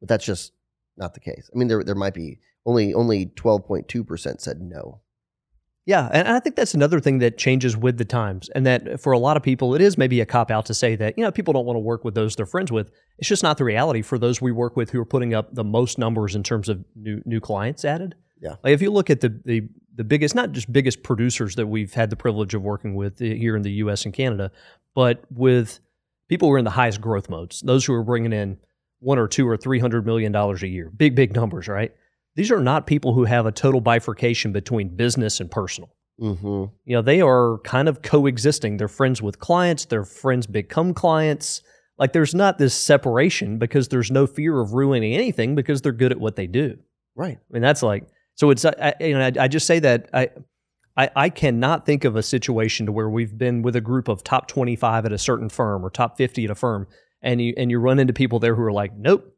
[0.00, 0.52] But that's just
[0.96, 1.50] not the case.
[1.52, 5.00] I mean, there there might be only only twelve point two percent said no.
[5.86, 9.12] Yeah, and I think that's another thing that changes with the times, and that for
[9.12, 11.30] a lot of people, it is maybe a cop out to say that you know
[11.30, 12.90] people don't want to work with those they're friends with.
[13.18, 15.64] It's just not the reality for those we work with who are putting up the
[15.64, 18.14] most numbers in terms of new new clients added.
[18.40, 18.56] Yeah.
[18.62, 21.92] like if you look at the the the biggest, not just biggest producers that we've
[21.92, 24.04] had the privilege of working with uh, here in the U.S.
[24.04, 24.50] and Canada,
[24.94, 25.80] but with
[26.28, 28.58] people who are in the highest growth modes, those who are bringing in
[29.00, 31.94] one or two or three hundred million dollars a year, big big numbers, right?
[32.36, 35.90] These are not people who have a total bifurcation between business and personal.
[36.20, 36.72] Mm-hmm.
[36.84, 38.76] you know they are kind of coexisting.
[38.76, 39.86] They're friends with clients.
[39.86, 41.60] Their friends become clients.
[41.98, 46.12] Like there's not this separation because there's no fear of ruining anything because they're good
[46.12, 46.78] at what they do.
[47.16, 47.38] Right.
[47.38, 50.30] i mean that's like so it's I, you know I, I just say that I,
[50.96, 54.22] I i cannot think of a situation to where we've been with a group of
[54.24, 56.86] top 25 at a certain firm or top 50 at a firm
[57.22, 59.32] and you and you run into people there who are like nope.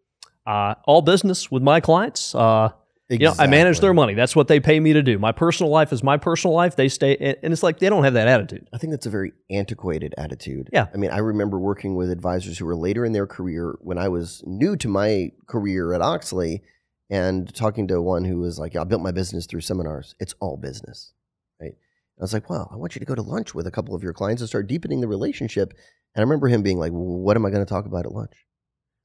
[0.47, 2.33] Uh, all business with my clients.
[2.35, 2.69] Uh,
[3.09, 4.15] you know, I manage their money.
[4.15, 5.19] That's what they pay me to do.
[5.19, 6.75] My personal life is my personal life.
[6.75, 8.69] They stay, and and it's like they don't have that attitude.
[8.73, 10.71] I think that's a very antiquated attitude.
[10.73, 10.89] Yeah.
[10.93, 14.09] I mean, I remember working with advisors who were later in their career when I
[14.09, 16.63] was new to my career at Oechsli
[17.09, 20.17] and talking to one who was like, I built my business through seminars.
[20.19, 21.13] It's all business.
[21.61, 21.75] Right.
[22.19, 24.03] I was like, well, I want you to go to lunch with a couple of
[24.03, 25.73] your clients and start deepening the relationship.
[26.15, 28.13] And I remember him being like, well, what am I going to talk about at
[28.13, 28.46] lunch?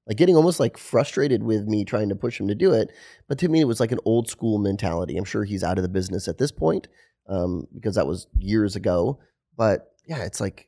[0.07, 2.91] Like getting almost like frustrated with me trying to push him to do it.
[3.27, 5.15] But to me, it was like an old school mentality.
[5.15, 6.87] I'm sure he's out of the business at this point
[7.27, 9.19] um, because that was years ago.
[9.55, 10.67] But yeah, it's like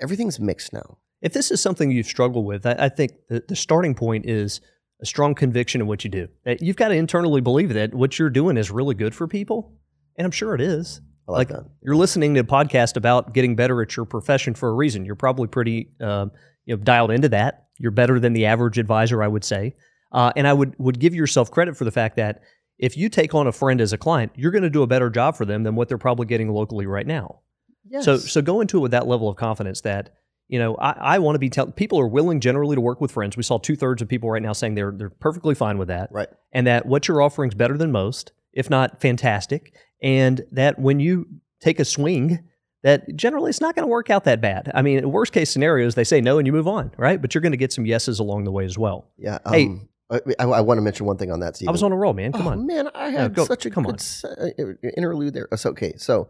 [0.00, 0.98] everything's mixed now.
[1.20, 4.60] If this is something you've struggled with, I, I think the, the starting point is
[5.02, 6.28] a strong conviction in what you do.
[6.60, 9.74] You've got to internally believe that what you're doing is really good for people,
[10.16, 11.00] and I'm sure it is.
[11.28, 11.70] I like, Like, that.
[11.82, 15.04] You're listening to a podcast about getting better at your profession for a reason.
[15.04, 16.30] You're probably pretty um,
[16.66, 17.68] you know dialed into that.
[17.78, 19.74] You're better than the average advisor, I would say.
[20.12, 22.42] Uh, and I would would give yourself credit for the fact that
[22.78, 25.08] if you take on a friend as a client, you're going to do a better
[25.10, 27.40] job for them than what they're probably getting locally right now.
[27.88, 28.04] Yes.
[28.04, 30.14] So so go into it with that level of confidence that
[30.48, 33.12] you know I, I want to be tell people are willing generally to work with
[33.12, 33.36] friends.
[33.36, 36.10] We saw two thirds of people right now saying they're they're perfectly fine with that,
[36.12, 36.28] right.
[36.52, 41.00] and that what you're offering is better than most, if not fantastic, and that when
[41.00, 41.26] you
[41.60, 42.40] take a swing.
[42.82, 44.70] That generally it's not going to work out that bad.
[44.74, 47.20] I mean, worst case scenario is they say no and you move on, right?
[47.20, 49.10] But you're going to get some yeses along the way as well.
[49.18, 49.38] Yeah.
[49.48, 49.66] Hey.
[49.66, 51.70] Um, I, I, I want to mention one thing on that, Stephen.
[51.70, 52.30] I was on a roll, man.
[52.30, 52.64] Come oh, on.
[52.64, 52.88] man!
[52.94, 54.30] I had go- such a come good on.
[54.40, 55.48] uh, interlude there.
[55.56, 56.28] So, okay, so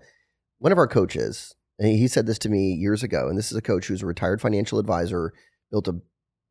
[0.60, 3.56] one of our coaches, and he said this to me years ago, and this is
[3.58, 5.34] a coach who's a retired financial advisor,
[5.70, 6.00] built a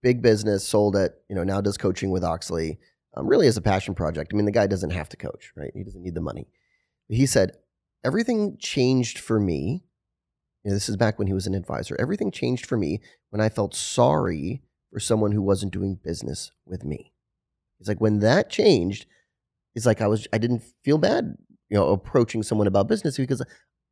[0.04, 2.78] big business, sold it, you know, now does coaching with Oechsli,
[3.18, 4.32] um, really as a passion project.
[4.32, 5.72] I mean, the guy doesn't have to coach, right?
[5.74, 6.48] He doesn't need the money.
[7.08, 7.54] He said
[8.06, 9.84] everything changed for me.
[10.64, 11.96] you know, this is back when he was an advisor.
[12.00, 16.84] Everything changed for me when I felt sorry for someone who wasn't doing business with
[16.84, 17.14] me.
[17.80, 19.06] It's like, when that changed,
[19.76, 21.36] it's like I was, I didn't feel bad,
[21.70, 23.44] you know, approaching someone about business because,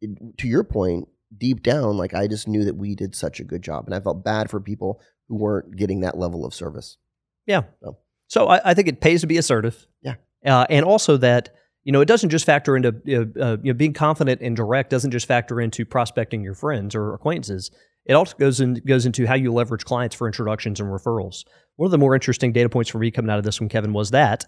[0.02, 3.43] it, to your point, deep down, like I just knew that we did such a
[3.43, 6.97] good job, and I felt bad for people who weren't getting that level of service.
[7.45, 7.63] Yeah.
[7.82, 7.97] So.
[8.28, 9.86] So I, I think it pays to be assertive.
[10.02, 10.15] Yeah.
[10.45, 13.78] Uh, and also that you know it doesn't just factor into uh, uh, you know,
[13.78, 17.72] being confident and direct doesn't just factor into prospecting your friends or acquaintances.
[18.06, 21.46] It also goes in, goes into how you leverage clients for introductions and referrals.
[21.78, 23.93] One of the more interesting data points for me coming out of this one, Kevin,
[23.93, 24.46] was that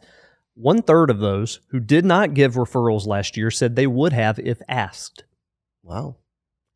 [0.56, 4.40] one third of those who did not give referrals last year said they would have
[4.40, 5.24] if asked.
[5.84, 6.18] Wow.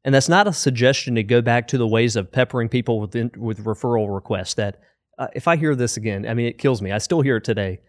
[0.04, 3.16] And that's not a suggestion to go back to the ways of peppering people with
[3.16, 4.54] in, with referral requests.
[4.54, 4.80] That
[5.18, 6.92] uh, if I hear this again, I mean, it kills me.
[6.92, 7.80] I still hear it today.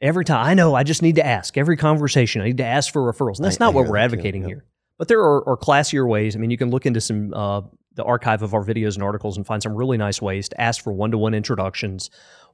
[0.00, 1.58] Every time I know, I just need to ask.
[1.58, 3.36] Every conversation, I need to ask for referrals.
[3.36, 4.48] And that's I- I not what we're too, advocating yeah.
[4.48, 4.64] here.
[4.98, 6.36] But there are, are classier ways.
[6.36, 7.62] I mean, you can look into some uh,
[7.94, 10.82] the archive of our videos and articles and find some really nice ways to ask
[10.82, 12.08] for one to one introductions,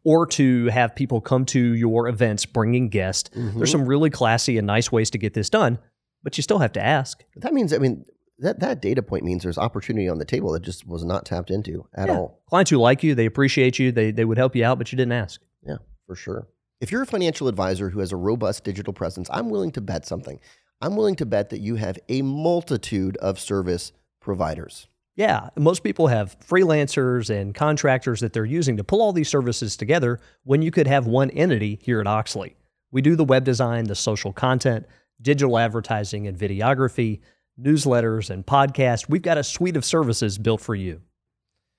[0.05, 3.31] or to have people come to your events bringing guests.
[3.37, 3.55] Mhm.
[3.57, 5.79] There's some really classy and nice ways to get this done,
[6.23, 7.23] but you still have to ask.
[7.37, 8.05] That means, I mean,
[8.39, 11.51] that that data point means there's opportunity on the table that just was not tapped
[11.51, 12.17] into at Yeah.
[12.19, 12.43] all.
[12.49, 14.97] clients who like you, they appreciate you, they they would help you out, but you
[14.97, 15.41] didn't ask.
[15.67, 16.47] Yeah, for sure.
[16.79, 20.07] If you're a financial advisor who has a robust digital presence, I'm willing to bet
[20.07, 20.39] something.
[20.83, 24.87] I'm willing to bet that you have a multitude of service providers.
[25.15, 29.75] Yeah, most people have freelancers and contractors that they're using to pull all these services
[29.75, 32.55] together when you could have one entity here at Oechsli.
[32.91, 34.85] We do the web design, the social content,
[35.23, 37.21] digital advertising and videography,
[37.59, 39.09] newsletters and podcasts.
[39.09, 41.01] We've got a suite of services built for you.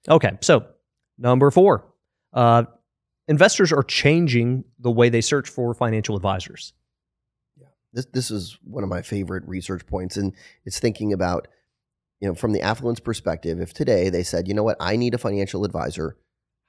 [0.09, 0.65] Okay, so
[1.19, 1.85] number four,
[2.33, 2.63] uh,
[3.27, 6.73] investors are changing the way they search for financial advisors.
[7.59, 7.67] Yeah.
[7.93, 10.33] This this is one of my favorite research points, and
[10.65, 11.47] it's thinking about,
[12.19, 13.59] you know, from the affluence perspective.
[13.59, 16.17] If today they said, you know what, I need a financial advisor,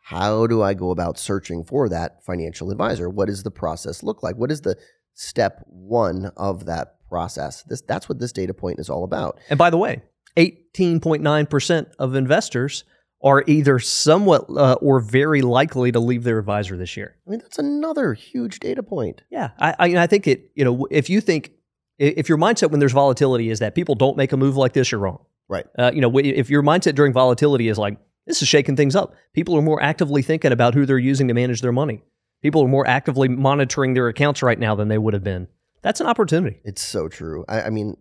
[0.02, 3.08] how do I go about searching for that financial advisor?
[3.08, 4.36] What does the process look like?
[4.36, 4.76] What is the
[5.14, 7.62] step one of that process?
[7.64, 9.38] This that's what this data point is all about.
[9.50, 10.02] And by the way,
[10.36, 12.84] 18.9% of investors
[13.22, 17.16] are either somewhat uh, or very likely to leave their advisor this year.
[17.26, 19.22] I mean, that's another huge data point.
[19.30, 20.50] Yeah, I, I, I think it.
[20.54, 21.52] You know, if you think
[21.98, 24.92] if your mindset when there's volatility is that people don't make a move like this,
[24.92, 25.24] you're wrong.
[25.48, 25.66] Right.
[25.78, 29.14] Uh, you know, if your mindset during volatility is like this is shaking things up,
[29.32, 32.02] people are more actively thinking about who they're using to manage their money.
[32.42, 35.48] People are more actively monitoring their accounts right now than they would have been.
[35.82, 36.60] That's an opportunity.
[36.64, 37.44] It's so true.
[37.48, 37.96] I, I mean,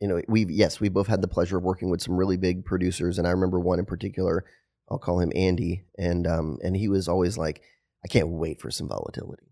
[0.00, 2.64] you know, we yes, we both had the pleasure of working with some really big
[2.64, 4.44] producers, and I remember one in particular.
[4.90, 7.62] I'll call him Andy, and um, and he was always like,
[8.04, 9.46] I can't wait for some volatility.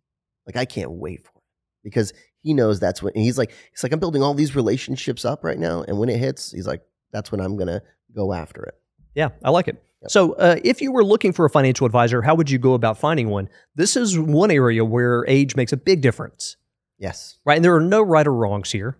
[0.46, 1.42] Like I can't wait for it
[1.84, 5.42] because he knows that's when he's like, he's like, I'm building all these relationships up
[5.44, 7.80] right now, and when it hits, he's like, that's when I'm gonna
[8.14, 8.74] go after it.
[9.14, 9.82] Yeah, I like it.
[10.02, 10.10] Yep.
[10.10, 12.98] So, uh, if you were looking for a financial advisor, how would you go about
[12.98, 13.48] finding one?
[13.76, 16.56] This is one area where age makes a big difference,
[16.98, 17.38] Yes.
[17.44, 17.54] right?
[17.56, 18.98] And there are no right or wrongs here.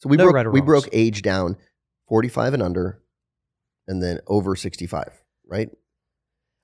[0.00, 1.56] So we No broke right we broke age down,
[2.08, 3.00] 45 and under,
[3.86, 5.10] and then over 65.
[5.46, 5.70] Right.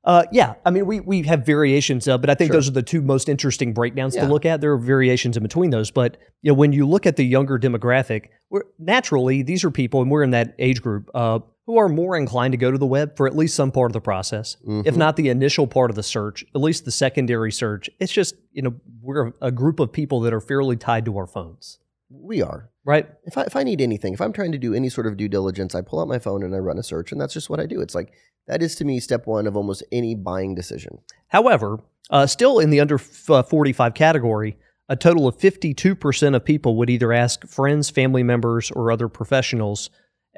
[0.05, 2.57] Uh, yeah, I mean, we we have variations, uh, but I think Sure.
[2.59, 4.27] those are the two most interesting breakdowns Yeah.
[4.27, 4.61] to look at.
[4.61, 7.59] There are variations in between those, but you know, when you look at the younger
[7.59, 11.88] demographic, we're, naturally these are people, and we're in that age group, uh, who are
[11.88, 14.59] more inclined to go to the web for at least some part of the process,
[14.85, 14.99] if Mhm.
[14.99, 17.88] not the initial part of the search, at least the secondary search.
[17.99, 21.27] It's just you know we're a group of people that are fairly tied to our
[21.27, 21.79] phones,
[22.20, 22.70] we are.
[22.85, 23.09] right?
[23.24, 25.29] if I, if I need anything, if I'm trying to do any sort of due
[25.29, 27.61] diligence, I pull out my phone and I run a search, and that's just what
[27.61, 27.81] I do.
[27.81, 28.12] It's like
[28.46, 30.98] that is to me step one of almost any buying decision.
[31.29, 34.57] However, uh, still in the under f- uh, 45 category,
[34.88, 39.88] a total of 52% of people would either ask friends, family members, or other professionals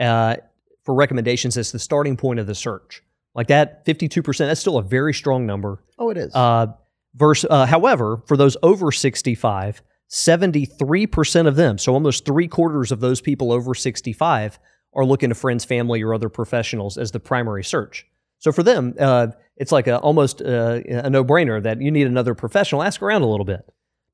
[0.01, 0.37] uh,
[0.85, 3.03] for recommendations as the starting point of the search.
[3.35, 5.83] Like that, 52%, that's still a very strong number.
[5.99, 6.35] Oh, it is.
[6.35, 6.69] Uh,
[7.17, 13.01] Verse, uh, however, for those over 65, 73% of them, so almost three quarters of
[13.01, 14.59] those people over 65,
[14.95, 18.07] are looking to friends, family, or other professionals as the primary search.
[18.39, 22.07] So for them, uh, it's like a, almost uh, a no brainer that you need
[22.07, 22.83] another professional.
[22.83, 23.65] Ask around a little bit.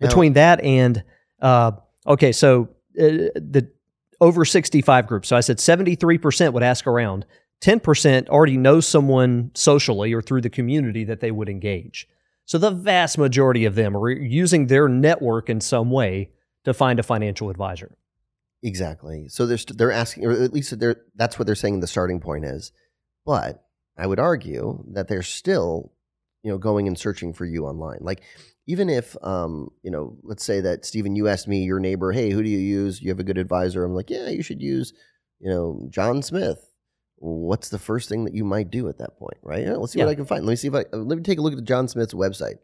[0.00, 1.04] Now- Between that and,
[1.40, 1.72] uh,
[2.06, 3.70] okay, so uh, the
[4.20, 5.26] over 65 group.
[5.26, 7.26] So I said 73% would ask around.
[7.60, 12.08] 10% already know someone socially or through the community that they would engage.
[12.44, 16.30] So the vast majority of them are using their network in some way
[16.64, 17.96] to find a financial advisor.
[18.62, 19.28] Exactly.
[19.28, 22.20] So they're st- they're asking, or at least they're that's what they're saying the starting
[22.20, 22.72] point is.
[23.24, 23.64] But
[23.96, 25.92] I would argue that they're still,
[26.42, 27.98] you know, going and searching for you online.
[28.00, 28.22] Like
[28.66, 32.30] even if, um, you know, let's say that Stephen, you asked me, your neighbor, hey,
[32.30, 33.02] who do you use?
[33.02, 33.84] You have a good advisor.
[33.84, 34.92] I'm like, yeah, you should use,
[35.40, 36.71] you know, John Smith.
[37.24, 39.64] What's the first thing that you might do at that point, right?
[39.64, 40.44] Yeah, let's see what I can find.
[40.44, 42.56] Let me see if I uh, let me take a look at John Smith's website.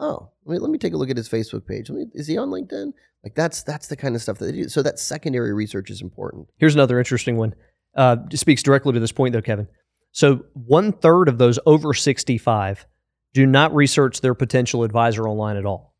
[0.00, 1.90] Oh, let me, let me take a look at his Facebook page.
[1.90, 2.92] Let me, is he on LinkedIn?
[3.22, 4.68] Like that's that's the kind of stuff that they do.
[4.68, 6.48] So that secondary research is important.
[6.56, 7.54] Here's another interesting one.
[7.94, 9.68] Uh, it speaks directly to this point, though, Kevin.
[10.10, 12.86] So one third of those over 65
[13.32, 15.94] do not research their potential advisor online at all.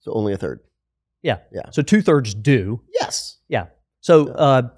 [0.00, 0.60] So only a third.
[1.22, 1.38] Yeah.
[1.52, 1.70] Yeah.
[1.72, 2.82] So two thirds do.
[3.00, 3.38] Yes.
[3.48, 3.66] Yeah.
[4.00, 4.68] So uh, yeah,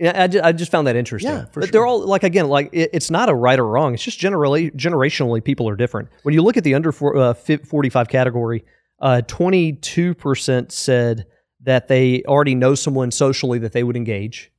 [0.00, 1.32] I, ju- I just found that interesting.
[1.32, 3.94] Yeah, for but they're all like again, like it, it's not a right or wrong.
[3.94, 6.08] It's just generally generationally people are different.
[6.22, 8.64] When you look at the under uh, 45 category,
[9.00, 11.26] uh, 22% said
[11.62, 14.52] that they already know someone socially that they would engage,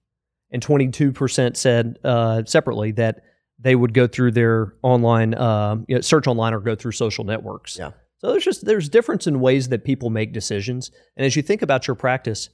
[0.51, 3.21] and 22% said uh, separately that
[3.59, 7.23] they would go through their online um, you know, search online or go through social
[7.23, 7.77] networks.
[7.77, 7.91] Yeah.
[8.19, 11.61] So there's just there's difference in ways that people make decisions, and as you think
[11.61, 12.49] about your practice,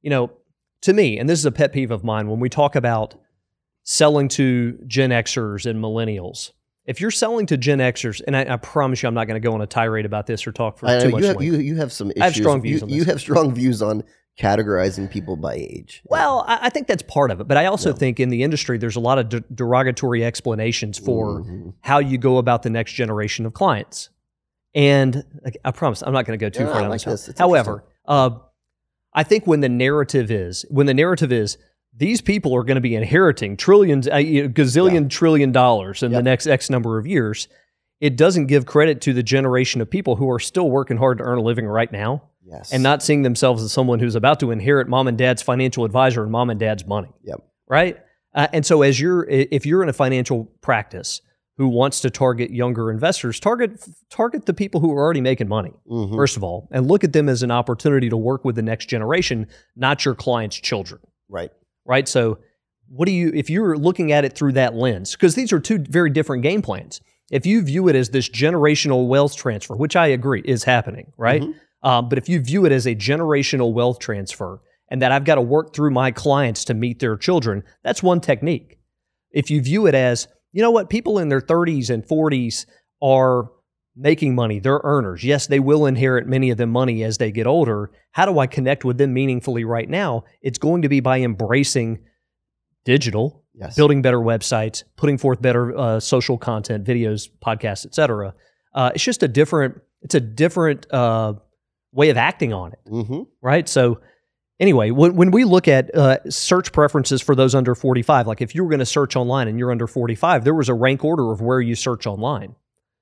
[0.00, 0.30] you know,
[0.82, 3.14] to me, and this is a pet peeve of mine, when we talk about
[3.84, 6.50] selling to Gen Xers and millennials,
[6.84, 9.46] if you're selling to Gen Xers, and I, I promise you, I'm not going to
[9.48, 11.24] go on a tirade about this or talk for I know too you much.
[11.24, 12.20] have, you you have some issues.
[12.22, 14.02] I have strong views You, on you have strong views on
[14.40, 16.02] categorizing people by age.
[16.06, 17.96] Well, I, I think that's part of it, but I also Yeah.
[17.96, 21.74] think in the industry there's a lot of de- derogatory explanations for Mhm.
[21.82, 24.08] how you go about the next generation of clients.
[24.74, 25.22] And
[25.64, 27.20] I promise, I'm not going to go too No, far down like this.
[27.26, 27.28] this.
[27.28, 28.30] It's However, uh,
[29.14, 31.58] I think when the narrative is when the narrative is
[31.94, 36.46] these people are going to be inheriting trillions, a gazillion trillion dollars in the next
[36.46, 37.48] X number of years,
[38.00, 41.24] it doesn't give credit to the generation of people who are still working hard to
[41.24, 44.50] earn a living right now yes, and not seeing themselves as someone who's about to
[44.50, 47.10] inherit mom and dad's financial advisor and mom and dad's money.
[47.24, 47.44] Yep.
[47.68, 47.98] Right.
[48.34, 51.20] Uh, and so, as you're, if you're in a financial practice
[51.58, 53.72] who wants to target younger investors, target
[54.10, 56.14] target the people who are already making money Mhm.
[56.16, 58.86] first of all, and look at them as an opportunity to work with the next
[58.86, 61.00] generation, not your client's children.
[61.28, 61.50] right.
[61.84, 62.06] Right.
[62.06, 62.38] So,
[62.88, 65.78] what do you, if you're looking at it through that lens, because these are two
[65.78, 67.00] very different game plans.
[67.30, 71.40] If you view it as this generational wealth transfer, which I agree is happening, right?
[71.42, 71.54] Mhm.
[71.82, 74.60] Um, but if you view it as a generational wealth transfer
[74.90, 78.20] and that I've got to work through my clients to meet their children, that's one
[78.20, 78.78] technique.
[79.32, 82.66] If you view it as, you know what, people in their 30s and 40s
[83.02, 83.50] are
[83.96, 85.22] making money, they're earners.
[85.24, 87.90] Yes, they will inherit many of them money as they get older.
[88.12, 90.24] How do I connect with them meaningfully right now?
[90.40, 92.00] It's going to be by embracing
[92.84, 93.76] digital, Yes.
[93.76, 98.34] building better websites, putting forth better uh, social content, videos, podcasts, etc.
[98.74, 99.78] Uh, it's just a different.
[100.00, 101.34] It's a different uh,
[101.92, 103.68] way of acting on it, hmm right?
[103.68, 104.00] So,
[104.62, 108.54] anyway, when, when we look at uh, search preferences for those under forty-five, like if
[108.54, 111.32] you were going to search online and you're under forty-five, there was a rank order
[111.32, 112.54] of where you search online.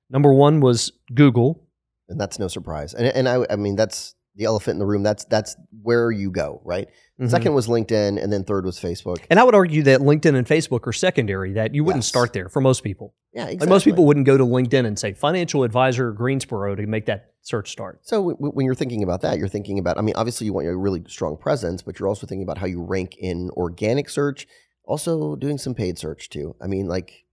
[0.09, 1.69] Number one was Google.
[2.09, 2.95] And that's no surprise.
[2.95, 5.05] And and I I mean that's the elephant in the room.
[5.05, 6.89] That's that's where you go, right?
[7.21, 7.29] Mhm.
[7.31, 9.19] Second was LinkedIn, and then third was Facebook.
[9.31, 11.53] and I would argue that LinkedIn and Facebook are secondary.
[11.53, 12.09] That you wouldn't Yes.
[12.09, 13.15] start there for most people.
[13.33, 13.59] Yeah, exactly.
[13.61, 17.27] Like most people wouldn't go to LinkedIn and say financial advisor Greensboro to make that
[17.43, 18.01] search start.
[18.03, 19.99] So w- w- when you're thinking about that, you're thinking about.
[19.99, 22.67] I mean, obviously you want a really strong presence, but you're also thinking about how
[22.67, 24.47] you rank in organic search.
[24.85, 26.57] Also doing some paid search too.
[26.61, 27.25] I mean, like,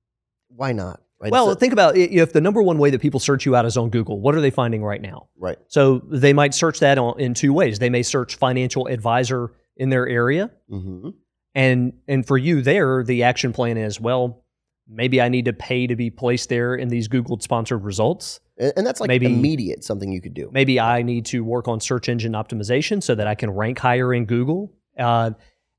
[0.50, 1.02] why not?
[1.19, 1.32] Right.
[1.32, 3.65] Well, So- think about i- if the number one way that people search you out
[3.65, 5.30] is on Google, what are they finding right now?
[5.39, 5.58] right.
[5.67, 7.80] So they might search that on, in two ways.
[7.80, 11.10] They may search financial advisor in their area, hmm
[11.56, 14.44] and and for you there, the action plan is well,
[14.88, 18.40] maybe I need to pay to be placed there in these Google sponsored results.
[18.60, 20.50] And, and that's like Maybe- immediate something you could do.
[20.52, 24.13] Maybe I need to work on search engine optimization so that I can rank higher
[24.13, 24.71] in Google.
[25.00, 25.32] Uh,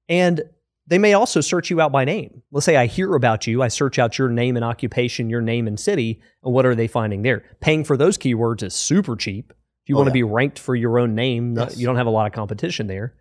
[0.08, 0.42] and
[0.86, 2.42] they may also search you out by name.
[2.50, 5.66] Let's say I hear about you, I search out your name and occupation, your name
[5.68, 7.44] and city, and what are they finding there?
[7.60, 9.52] Paying for those keywords is super cheap.
[9.84, 10.24] If you Oh, want to yeah.
[10.24, 11.76] be ranked for your own name, Yes.
[11.78, 13.14] you don't have a lot of competition there.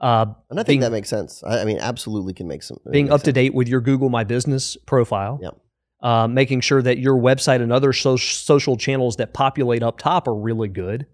[0.00, 1.42] Uh, And I think being- that makes sense.
[1.44, 4.24] I, I mean, absolutely can make some being up to date with your Google My
[4.24, 5.38] Business profile.
[5.42, 5.56] Yep.
[6.02, 10.26] uh, making sure that your website and other so- social channels that populate up top
[10.26, 11.06] are really good,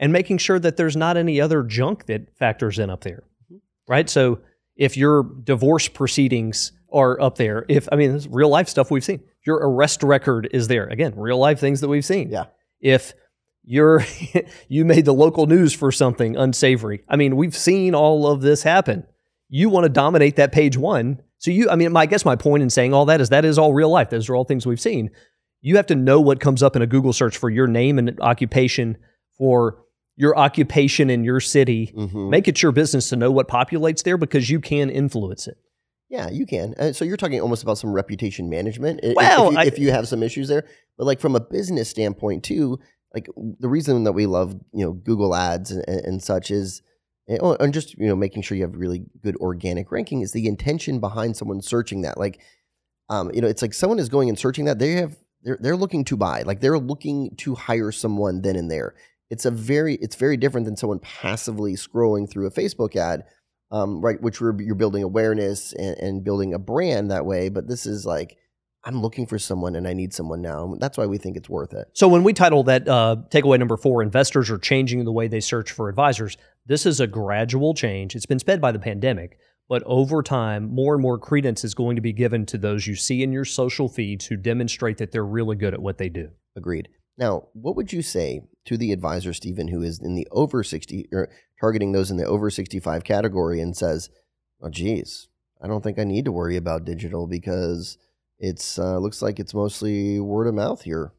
[0.00, 3.22] and making sure that there's not any other junk that factors in up there,
[3.86, 4.10] right?
[4.10, 4.40] So
[4.74, 8.90] if your divorce proceedings are up there, if I mean, this is real life stuff
[8.90, 10.88] we've seen, your arrest record is there.
[10.88, 12.30] Again, real life things that we've seen.
[12.30, 12.46] Yeah.
[12.80, 13.14] If
[13.66, 14.02] you're
[14.68, 17.02] you made the local news for something unsavory.
[17.08, 19.04] I mean, we've seen all of this happen.
[19.48, 21.20] You want to dominate that page one.
[21.38, 23.44] So you I mean, my, I guess my point in saying all that is that
[23.44, 24.08] is all real life.
[24.10, 25.10] Those are all things we've seen.
[25.60, 28.18] You have to know what comes up in a Google search for your name and
[28.20, 28.96] occupation
[29.36, 29.82] for
[30.16, 31.92] your occupation in your city.
[31.96, 32.30] Mhm.
[32.30, 35.58] Make it your business to know what populates there because you can influence it.
[36.08, 36.74] Yeah, you can.
[36.78, 39.00] Uh, so you're talking almost about some reputation management.
[39.16, 40.64] Well, if, you, I- if you have some issues there,
[40.96, 42.78] but like from a business standpoint too,
[43.14, 43.28] like
[43.58, 46.82] the reason that we love you know Google Ads and, and and such is,
[47.28, 50.46] and oh, just you know making sure you have really good organic ranking is the
[50.46, 52.18] intention behind someone searching that.
[52.18, 52.40] Like,
[53.08, 55.76] um, you know, it's like someone is going and searching that they have they're they're
[55.76, 58.94] looking to buy, like they're looking to hire someone then and there.
[59.30, 63.24] It's a very it's very different than someone passively scrolling through a Facebook ad
[63.70, 67.48] um, right, which you're building awareness and, and building a brand that way.
[67.48, 68.36] But this is like,
[68.86, 70.76] I'm looking for someone and I need someone now.
[70.78, 71.88] That's why we think it's worth it.
[71.92, 75.40] So when we title that uh, takeaway number four, investors are changing the way they
[75.40, 76.36] search for advisors.
[76.66, 78.14] This is a gradual change.
[78.14, 81.96] It's been sped by the pandemic, but over time, more and more credence is going
[81.96, 85.26] to be given to those you see in your social feeds who demonstrate that they're
[85.26, 86.30] really good at what they do.
[86.54, 86.88] Agreed.
[87.18, 91.08] Now, what would you say to the advisor, Stephen, who is in the over 60
[91.10, 91.28] or
[91.58, 94.10] targeting those in the over 65 category and says,
[94.62, 95.26] oh, geez,
[95.60, 97.98] I don't think I need to worry about digital because
[98.38, 101.12] it's uh, looks like it's mostly word of mouth here.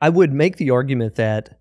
[0.00, 1.60] I would make the argument that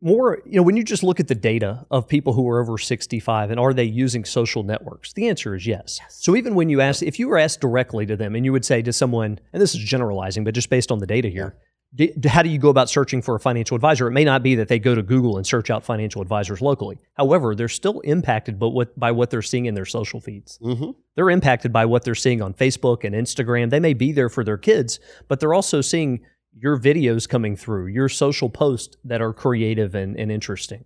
[0.00, 2.78] more, you know, when you just look at the data of people who are over
[2.78, 6.00] 65 and are they using social networks, the answer is yes.
[6.08, 8.64] So even when you ask, if you were asked directly to them and you would
[8.64, 11.56] say to someone, and this is generalizing, but just based on the data here,
[11.94, 14.06] d- how do you go about searching for a financial advisor?
[14.06, 16.98] It may not be that they go to Google and search out financial advisors locally.
[17.14, 20.90] However, they're still impacted by what, by what they're seeing in their social feeds Mm-hmm.
[21.16, 23.70] they're impacted by what they're seeing on Facebook and Instagram.
[23.70, 26.20] They may be there for their kids, but they're also seeing
[26.52, 30.84] your videos coming through, your social posts that are creative and, and interesting.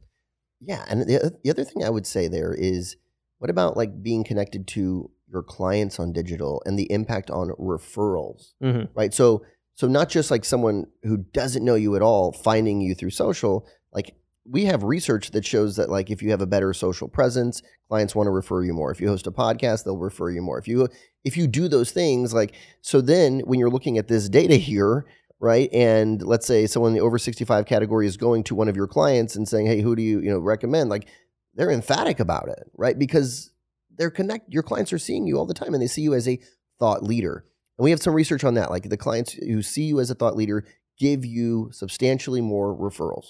[0.61, 2.97] Yeah, and the, oth- the other thing I would say there is,
[3.39, 8.53] what about like being connected to your clients on digital and the impact on referrals,
[8.63, 8.89] Mhm.
[8.95, 9.13] right?
[9.13, 9.45] So,
[9.75, 13.67] so not just like someone who doesn't know you at all finding you through social.
[13.93, 14.15] Like
[14.49, 18.15] we have research that shows that like if you have a better social presence, clients
[18.15, 18.91] want to refer you more.
[18.91, 20.59] If you host a podcast, they'll refer you more.
[20.59, 20.89] If you
[21.25, 25.07] if you do those things, like so, then when you're looking at this data here,
[25.41, 25.69] right?
[25.73, 28.87] And let's say someone in the over 65 category is going to one of your
[28.87, 31.09] clients and saying, "Hey, who do you, you know, recommend?" Like
[31.55, 32.99] they're emphatic about it, right?
[32.99, 33.51] Because
[33.97, 36.29] they're connect your clients are seeing you all the time and they see you as
[36.29, 36.39] a
[36.79, 37.45] thought leader.
[37.79, 38.71] And we have some research on that.
[38.71, 40.65] Like the clients who see you as a thought leader
[40.99, 43.27] give you substantially more referrals.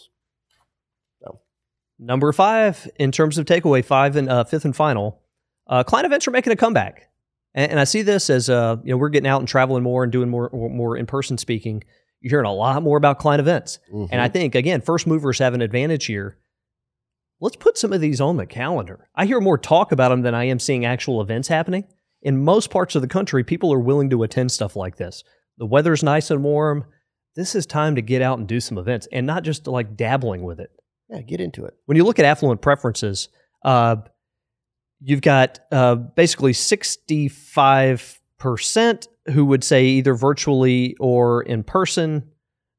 [1.98, 5.20] Number five, in terms of takeaway, five and uh, fifth and final,
[5.68, 7.08] uh, client events are making a comeback,
[7.54, 10.02] and, and I see this as uh, you know we're getting out and traveling more
[10.02, 11.84] and doing more more in person speaking.
[12.20, 13.78] You're hearing a lot more about client events,
[14.10, 16.38] and I think again, first movers have an advantage here.
[17.40, 19.08] Let's put some of these on the calendar.
[19.14, 21.84] I hear more talk about them than I am seeing actual events happening.
[22.24, 25.22] In most parts of the country, people are willing to attend stuff like this.
[25.58, 26.86] The weather's nice and warm.
[27.36, 30.42] This is time to get out and do some events, and not just like dabbling
[30.42, 30.70] with it
[31.08, 31.74] yeah, get into it.
[31.86, 33.28] when you look at affluent preferences,
[33.64, 33.96] uh,
[35.00, 42.30] you've got uh, basically 65% who would say either virtually or in person.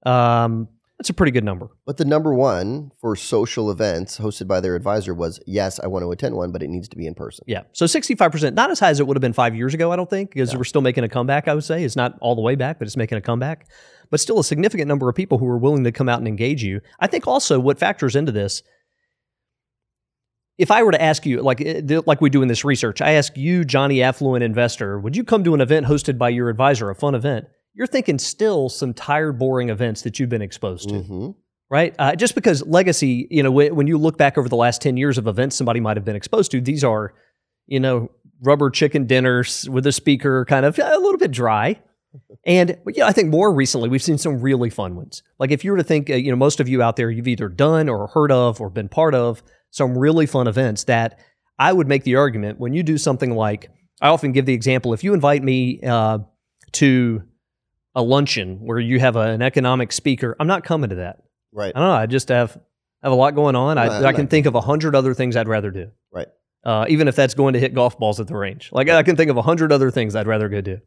[0.06, 0.68] Um,
[0.98, 1.68] that's a pretty good number.
[1.86, 6.04] But the number one for social events hosted by their advisor was yes, I want
[6.04, 7.44] to attend one, but it needs to be in person.
[7.48, 7.64] Yeah.
[7.74, 10.10] So 65%, not as high as it would have been five years ago, I don't
[10.10, 10.60] think, because No.
[10.60, 11.84] we're still making a comeback, I would say.
[11.84, 13.68] It's not all the way back, but it's making a comeback.
[14.10, 16.64] But still a significant number of people who are willing to come out and engage
[16.64, 16.80] you.
[17.00, 18.64] I think also what factors into this,
[20.58, 23.12] if I were to ask you, like eh, like we do in this research, I
[23.12, 26.90] ask you, Johnny Affluent Investor, would you come to an event hosted by your advisor,
[26.90, 27.46] a fun event?
[27.76, 31.32] You're thinking still some tired, boring events that you've been exposed to hmm
[31.70, 31.96] right?
[31.98, 34.98] Uh, just because legacy, you know, when, when you look back over the last 10
[34.98, 37.14] years of events somebody might have been exposed to, these are,
[37.68, 38.12] you know,
[38.42, 41.80] rubber chicken dinners with a speaker, kind of a little bit dry.
[42.46, 45.22] And but yeah, I think more recently we've seen some really fun ones.
[45.38, 47.28] Like if you were to think, uh, you know, most of you out there, you've
[47.28, 51.20] either done or heard of or been part of some really fun events that
[51.60, 53.70] I would make the argument when you do something like,
[54.00, 56.20] I often give the example, if you invite me uh,
[56.74, 57.24] to
[57.96, 61.24] a luncheon where you have a- an economic speaker, I'm not coming to that.
[61.52, 61.72] Right.
[61.76, 61.96] I don't know.
[61.96, 62.58] I just have
[63.04, 63.78] have a lot going on.
[63.78, 65.92] I, No, I can think of a hundred other things I'd rather do.
[66.12, 66.28] Right.
[66.64, 68.70] uh, even if that's going to hit golf balls at the range.
[68.72, 70.80] Like I can think of a hundred other things I'd rather go do.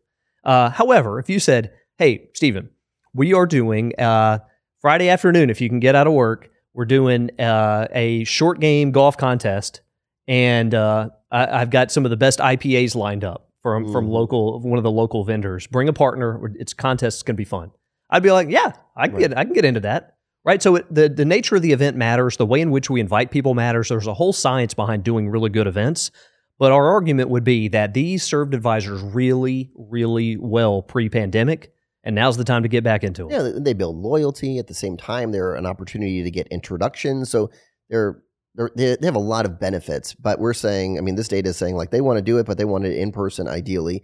[0.44, 2.70] Uh, however, if you said, "Hey, Stephen,
[3.14, 4.38] we are doing uh,
[4.80, 5.50] Friday afternoon.
[5.50, 9.80] If you can get out of work, we're doing uh, a short game golf contest,
[10.26, 13.92] and uh, I, have got some of the best IPAs lined up from mm.
[13.92, 15.66] from local one of the local vendors.
[15.66, 16.52] Bring a partner.
[16.58, 17.70] It's contest is going to be fun."
[18.10, 19.28] I'd be like, "Yeah, I can right.
[19.28, 20.62] get I can get into that." Right.
[20.62, 22.36] So it, the the nature of the event matters.
[22.36, 23.88] The way in which we invite people matters.
[23.88, 26.10] There's a whole science behind doing really good events.
[26.58, 31.72] But our argument would be that these served advisors really, really well pre-pandemic
[32.08, 33.30] and now's the time to get back into them.
[33.30, 35.30] Yeah, they build loyalty at the same time.
[35.30, 37.30] They're an opportunity to get introductions.
[37.30, 37.50] So
[37.90, 38.22] they're,
[38.58, 40.14] they're they have a lot of benefits.
[40.14, 42.46] But we're saying, I mean, this data is saying like they want to do it,
[42.46, 44.02] but they want it in person ideally.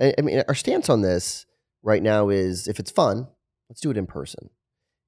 [0.00, 1.44] I, I mean, our stance on this
[1.82, 3.26] right now is if it's fun,
[3.68, 4.50] let's do it in person.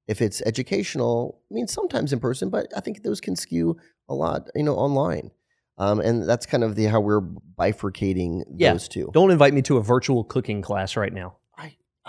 [0.07, 3.77] If it's educational, I mean, sometimes in person, but I think those can skew
[4.09, 5.31] a lot, you know, online.
[5.77, 8.73] Um, and that's kind of the how we're bifurcating yeah.
[8.73, 9.09] those two.
[9.13, 11.37] Don't invite me to a virtual cooking class right now.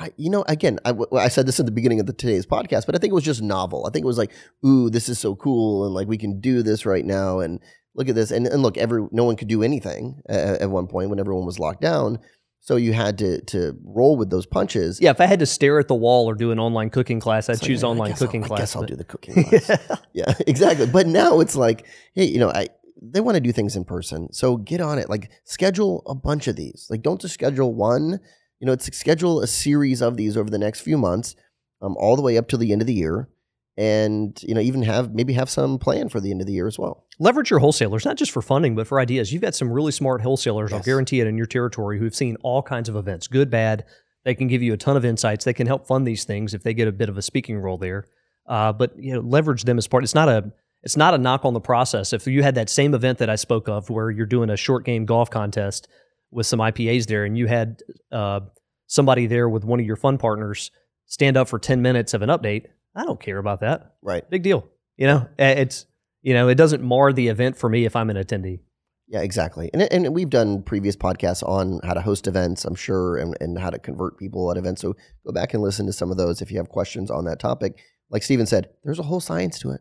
[0.03, 2.87] I, you know, again, I, I said this at the beginning of the today's podcast,
[2.87, 3.87] but I think it was just novel.
[3.87, 4.33] I think it was like,
[4.67, 7.61] ooh, this is so cool, and like we can do this right now, and
[7.95, 10.89] look at this, and, and look, every no one could do anything at, at one
[10.89, 12.19] point when everyone was locked down,
[12.59, 15.01] so you had to to roll with those punches.
[15.01, 17.49] Yeah, if I had to stare at the wall or do an online cooking class,
[17.49, 18.59] I'd choose online cooking I'll, class.
[18.59, 19.69] I guess I'll do the cooking class.
[20.13, 20.27] yeah.
[20.27, 20.87] yeah, exactly.
[20.87, 22.67] But now it's like, hey, you know, I
[23.01, 25.09] they want to do things in person, so get on it.
[25.09, 26.89] Like schedule a bunch of these.
[26.91, 28.19] Like don't just schedule one
[28.63, 31.35] you know, it's schedule a series of these over the next few months,
[31.83, 33.29] um, all the way up to the end of the year,
[33.77, 36.69] and you know, even have maybe have some plan for the end of the year
[36.69, 37.05] as well.
[37.19, 39.33] Leverage your wholesalers, not just for funding, but for ideas.
[39.33, 40.71] You've got some really smart wholesalers.
[40.71, 40.79] Yes.
[40.79, 43.85] I'll guarantee it in your territory who've seen all kinds of events, good, bad.
[44.25, 45.45] They can give you a ton of insights.
[45.45, 47.79] They can help fund these things if they get a bit of a speaking role
[47.79, 48.05] there.
[48.47, 50.05] Uh, but you know, leverage them as part.
[50.05, 50.53] It's not a
[50.85, 52.13] it's not a knock on the process.
[52.13, 54.85] If you had that same event that I spoke of, where you're doing a short
[54.85, 55.89] game golf contest
[56.33, 58.41] with some IPAs there, and you had uh,
[58.87, 60.71] somebody there with one of your fund partners
[61.07, 63.95] stand up for 10 minutes of an update, I don't care about that.
[64.03, 64.29] Right.
[64.29, 64.67] Big deal.
[64.97, 65.87] You know, it's,
[66.23, 68.61] you know, it doesn't mar the event for me if I'm an attendee.
[69.09, 69.69] Yeah, exactly.
[69.75, 73.59] And, and we've done previous podcasts on how to host events, I'm sure, and, and
[73.59, 74.81] how to convert people at events.
[74.81, 77.39] So go back and listen to some of those if you have questions on that
[77.39, 77.79] topic.
[78.09, 79.81] Like Stephen said, there's a whole science to it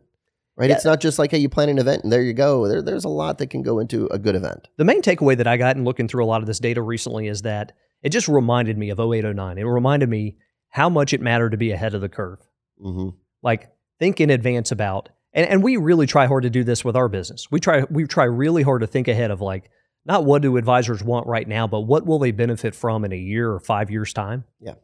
[0.56, 0.70] right?
[0.70, 0.76] Yeah.
[0.76, 2.68] It's not just like, hey, you plan an event and there you go.
[2.68, 4.68] There, there's a lot that can go into a good event.
[4.76, 7.28] The main takeaway that I got in looking through a lot of this data recently
[7.28, 7.72] is that
[8.02, 9.58] it just reminded me of 0809.
[9.58, 10.36] It reminded me
[10.68, 12.40] how much it mattered to be ahead of the curve.
[12.80, 13.16] Mm-hmm.
[13.42, 16.96] Like think in advance about, and, and we really try hard to do this with
[16.96, 17.50] our business.
[17.50, 19.70] We try we try really hard to think ahead of like
[20.04, 23.16] not what do advisors want right now, but what will they benefit from in a
[23.16, 24.44] year or five years time.
[24.60, 24.74] Yeah,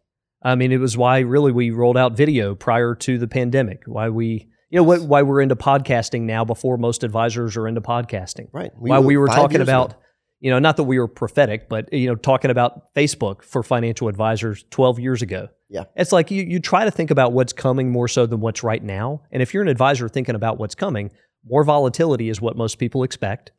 [0.42, 3.82] I mean it was why really we rolled out video prior to the pandemic.
[3.86, 7.80] Why we you know what, why we're into podcasting now before most advisors are into
[7.80, 8.48] podcasting.
[8.52, 8.70] Right.
[8.78, 9.92] We why we were talking about.
[9.92, 9.98] Ago
[10.40, 14.08] you know, not that we were prophetic, but you know, talking about Facebook for financial
[14.08, 15.48] advisors 12 years ago.
[15.68, 15.84] Yeah.
[15.96, 18.82] It's like you you try to think about what's coming more so than what's right
[18.82, 19.22] now.
[19.32, 21.10] And if you're an advisor thinking about what's coming,
[21.44, 23.52] more volatility is what most people expect.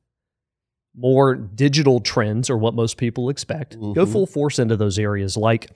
[0.95, 3.77] More digital trends are what most people expect.
[3.77, 3.93] Mm-hmm.
[3.93, 5.69] Go full force into those areas like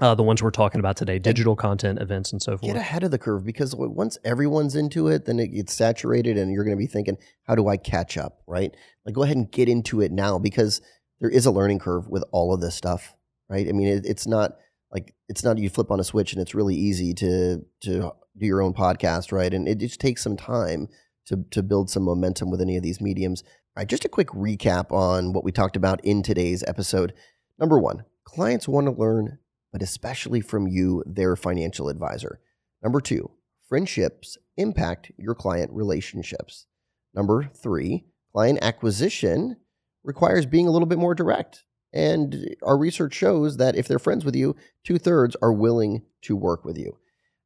[0.00, 2.62] uh, the ones we're talking about today, digital content events and so forth.
[2.62, 6.50] Get ahead of the curve because once everyone's into it, then it gets saturated and
[6.50, 8.74] you're going to be thinking, how do I catch up, right?
[9.04, 10.80] Like go ahead and get into it now because
[11.20, 13.14] there is a learning curve with all of this stuff,
[13.48, 13.68] right?
[13.68, 14.56] I mean, it, it's not
[14.90, 18.46] like it's not you flip on a switch and it's really easy to to do
[18.46, 19.52] your own podcast, right?
[19.52, 20.88] And it just takes some time
[21.26, 23.42] to to build some momentum with any of these mediums.
[23.76, 27.12] All right, just a quick recap on what we talked about in today's episode.
[27.58, 29.38] Number one, clients want to learn
[29.72, 32.40] but especially from you, their financial advisor.
[32.82, 33.30] Number two,
[33.68, 36.66] friendships impact your client relationships.
[37.14, 39.56] Number three, client acquisition
[40.02, 41.64] requires being a little bit more direct.
[41.92, 46.36] And our research shows that if they're friends with you, two thirds are willing to
[46.36, 46.98] work with you.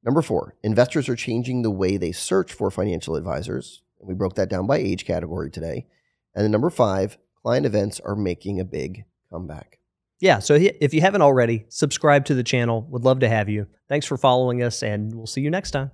[0.03, 3.83] Number four, investors are changing the way they search for financial advisors.
[4.01, 5.87] We broke that down by age category today.
[6.35, 9.79] And number five, client events are making a big comeback
[10.25, 12.87] yeah, so if you haven't already, subscribe to the channel.
[12.89, 13.67] Would love to have you.
[13.91, 15.91] Thanks for following us, and we'll see you next time.